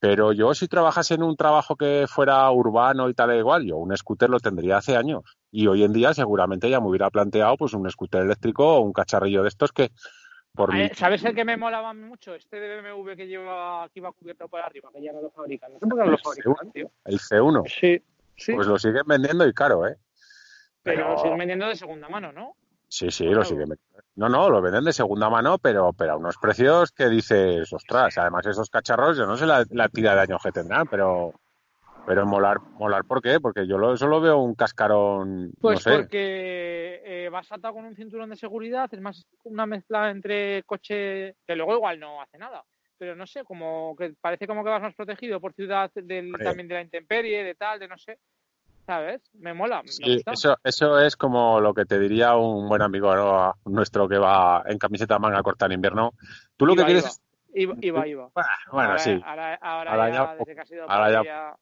[0.00, 3.94] Pero yo si trabajase en un trabajo que fuera urbano y tal igual, yo un
[3.94, 5.22] scooter lo tendría hace años.
[5.52, 8.94] Y hoy en día seguramente ya me hubiera planteado pues un scooter eléctrico o un
[8.94, 9.90] cacharrillo de estos que
[10.54, 10.72] por.
[10.94, 12.34] ¿Sabes el que me molaba mucho?
[12.34, 15.74] Este de BMW que lleva, que iba cubierto por arriba, que ya no lo fabrican.
[15.74, 16.90] No sé por qué no lo fabrican, tío.
[17.04, 17.68] El C1.
[17.68, 18.02] Sí,
[18.36, 18.54] sí.
[18.54, 19.98] Pues lo siguen vendiendo y caro, ¿eh?
[20.82, 22.56] Pero, pero- lo siguen vendiendo de segunda mano, ¿no?
[22.88, 24.04] Sí, sí, lo siguen vendiendo.
[24.16, 28.18] No, no, lo venden de segunda mano, pero, pero a unos precios que dices, ostras,
[28.18, 31.32] además esos cacharros, yo no sé la, la tira de años que tendrán, pero,
[32.04, 33.38] pero molar, molar, ¿por qué?
[33.40, 35.96] Porque yo lo, solo veo un cascarón, Pues no sé.
[35.96, 41.36] porque eh, vas atado con un cinturón de seguridad, es más una mezcla entre coche,
[41.46, 42.64] que luego igual no hace nada,
[42.98, 46.66] pero no sé, como que parece como que vas más protegido por ciudad del, también
[46.68, 48.18] de la intemperie, de tal, de no sé,
[48.90, 49.22] ¿sabes?
[49.34, 50.32] Me mola, me Sí, gusta.
[50.32, 53.54] eso, eso es como lo que te diría un buen amigo ¿no?
[53.66, 56.12] nuestro que va en camiseta manga corta en invierno.
[56.56, 57.22] Tú lo Iba, que quieres
[57.54, 57.74] iba.
[57.80, 61.22] Iba, Bueno, ahora, sí, Ahora, ahora, Ahora ya, ya desde que ha sido ahora ya
[61.24, 61.56] ya,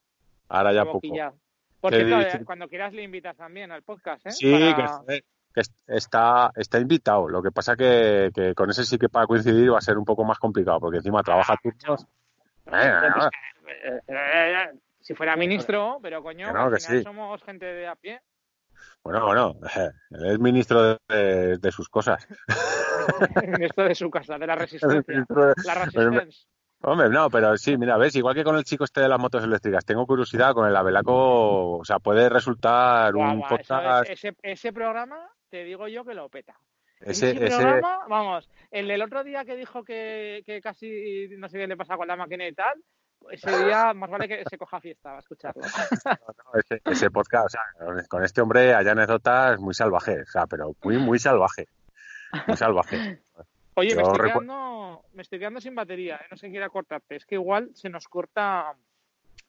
[0.48, 0.92] ahora ya poco.
[0.94, 1.32] boquilla.
[1.80, 4.30] Por Que cierto, dice- eh, cuando quieras le invitas también al podcast, ¿eh?
[4.32, 7.28] Sí, Para- que, est- está, está invitado.
[7.28, 10.04] Lo que pasa que, que con ese sí que para coincidir va a ser un
[10.04, 12.06] poco más complicado, porque encima trabaja turnos.
[15.08, 17.02] Si fuera ministro, pero coño, Que no, al que final sí.
[17.02, 18.20] somos gente de a pie.
[19.02, 19.54] Bueno, bueno,
[20.10, 22.28] él es ministro de, sus cosas.
[23.58, 25.14] Esto de su casa, de la Es resistencia.
[25.14, 26.46] ministro de- La resistencia.
[26.82, 29.42] Hombre, no, pero sí, mira, ves, igual que con el chico este de las motos
[29.42, 34.22] eléctricas, tengo curiosidad con el Abelaco, o sea, puede resultar Guau, un guau, podcast, es-
[34.22, 36.54] ese, ese programa, te digo yo que lo peta.
[37.00, 41.48] ese, ese, ese, programa, vamos, el del otro día que dijo que, que casi no
[41.48, 42.74] sé qué le pasa con la máquina y tal,
[43.30, 45.62] ese día más vale que se coja fiesta a escucharlo.
[46.54, 47.62] no, ese, ese podcast, o sea,
[48.08, 51.68] con- este hombre hay anécdotas muy salvajes, o sea, pero muy, muy salvaje,
[52.46, 53.22] muy salvaje.
[53.74, 56.26] Oye, me estoy, quedando, me estoy quedando sin batería, ¿eh?
[56.30, 57.14] no sé quiera cortarte.
[57.16, 58.74] Es que igual se nos corta.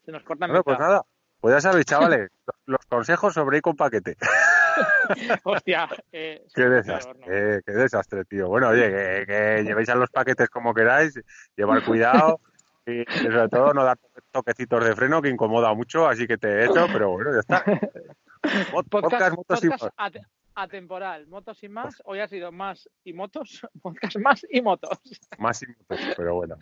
[0.04, 1.02] Se nos corta en Bueno, pues nada,
[1.40, 2.30] pues ya sabéis, chavales,
[2.66, 4.16] los consejos sobre ir con paquete.
[5.44, 7.34] Hostia, eh, Qué desastre, peor, ¿no?
[7.34, 8.48] eh, qué desastre, tío.
[8.48, 11.20] Bueno, oye, que, que llevéis a los paquetes como queráis,
[11.56, 12.40] llevar cuidado
[12.86, 13.98] y sobre todo no dar
[14.32, 17.64] toquecitos de freno que incomoda mucho, así que te echo, pero bueno, ya está.
[18.72, 20.22] Pod- Podcast, motos y podcast ate-
[20.62, 22.02] atemporal, motos y más.
[22.04, 24.98] Hoy ha sido más y motos, podcast más y motos.
[25.38, 26.56] Más y motos, pero bueno.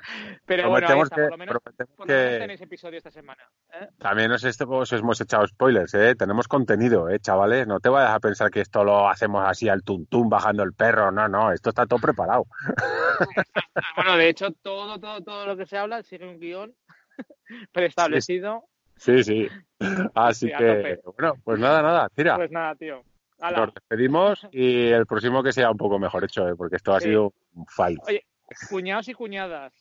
[0.47, 1.57] Pero bueno, ahí prometemos está, que, por lo menos,
[1.97, 3.43] por menos que tenéis episodio esta semana.
[3.73, 3.89] ¿eh?
[3.99, 6.15] también os, este- os hemos echado spoilers, ¿eh?
[6.15, 7.67] Tenemos contenido, ¿eh, chavales?
[7.67, 11.11] No te vayas a pensar que esto lo hacemos así al tuntum bajando el perro.
[11.13, 12.47] No, no, esto está todo preparado.
[13.97, 16.73] Bueno, de hecho, todo, todo, todo lo que se habla sigue un guion
[17.73, 18.65] preestablecido.
[18.97, 19.49] Sí, sí.
[20.15, 22.37] Así Sí, que, bueno, pues nada, nada, tira.
[22.37, 23.03] Pues nada, tío.
[23.41, 26.57] Nos despedimos y el próximo que sea un poco mejor hecho, ¿eh?
[26.57, 27.09] porque esto ha Sí.
[27.09, 27.99] sido un fail.
[28.07, 28.27] Oye,
[28.69, 29.73] cuñados y cuñadas,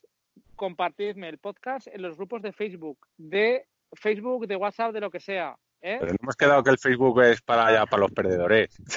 [0.56, 5.20] compartidme el podcast en los grupos de Facebook, de Facebook, de WhatsApp, de lo que
[5.20, 5.56] sea.
[5.82, 5.98] ¿eh?
[6.00, 8.76] Pero no hemos quedado que el Facebook es para ya para los perdedores.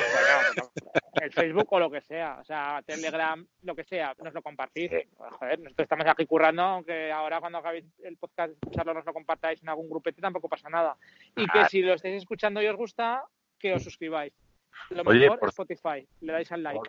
[1.12, 4.42] Bueno, el Facebook o lo que sea, o sea, Telegram, lo que sea, nos lo
[4.42, 4.90] compartís.
[5.16, 9.62] Joder, nosotros estamos aquí currando, aunque ahora cuando acabéis el podcast, escucharlo, nos lo compartáis
[9.62, 10.96] en algún grupete, tampoco pasa nada.
[11.36, 13.22] Y que si lo estáis escuchando y os gusta,
[13.58, 14.32] que os suscribáis.
[14.90, 16.80] Lo Oye, mejor por- Spotify, le dais al like.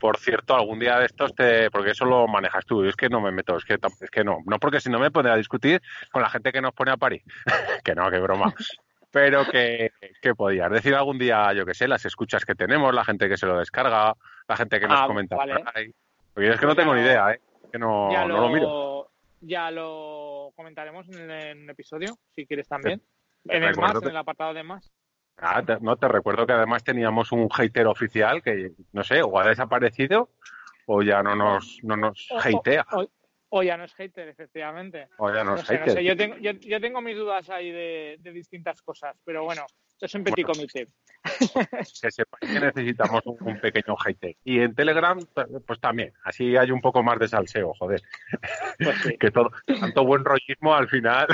[0.00, 3.08] Por cierto, algún día de estos te, porque eso lo manejas tú, yo es que
[3.08, 5.36] no me meto, es que, es que no, no porque si no me pondré a
[5.36, 5.80] discutir
[6.12, 7.22] con la gente que nos pone a parir,
[7.84, 8.52] que no, que broma,
[9.10, 9.90] pero que,
[10.20, 13.36] que podías decir algún día, yo que sé, las escuchas que tenemos, la gente que
[13.38, 14.14] se lo descarga,
[14.46, 15.54] la gente que nos Ah, comenta vale.
[15.58, 15.90] por ahí,
[16.34, 17.40] porque es que no tengo ni idea, ¿eh?
[17.72, 19.10] que no, ya, no lo miro.
[19.40, 23.02] ya lo comentaremos en, el- en un episodio, si quieres también.
[23.46, 24.92] En el más, en el apartado de más.
[25.40, 29.38] Ah, te- no, te recuerdo que además teníamos un hater oficial que, no sé, o
[29.38, 30.30] ha desaparecido
[30.86, 33.06] o ya no nos, no nos O- hatea, O,
[33.50, 35.08] o ya no es hater, efectivamente.
[35.18, 35.94] o ya No sé, no hater.
[35.98, 39.64] sé, yo tengo, yo, yo tengo mis dudas ahí de, de distintas cosas, pero bueno,
[39.90, 40.58] esto es un petit Bueno.
[40.60, 40.88] comité.
[42.02, 44.36] que sepáis que necesitamos un, un pequeño hater.
[44.44, 45.18] Y en Telegram,
[45.66, 48.00] pues también, así hay un poco más de salseo, joder.
[48.78, 49.16] Pues sí.
[49.18, 51.26] Que todo, tanto buen rollismo al final.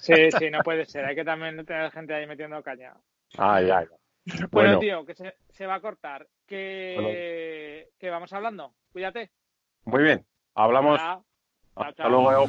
[0.00, 1.04] sí, sí, no puede ser.
[1.06, 2.94] Hay que también tener gente ahí metiendo caña.
[3.36, 3.86] Ay, ay.
[4.26, 6.28] Bueno, Bueno, tío, que se, se va a cortar.
[6.46, 8.74] Que, que vamos hablando.
[8.92, 9.30] Cuídate.
[9.84, 10.26] muy bien.
[10.54, 11.00] Hablamos.
[11.00, 11.22] Hola.
[11.76, 12.46] Hasta luego.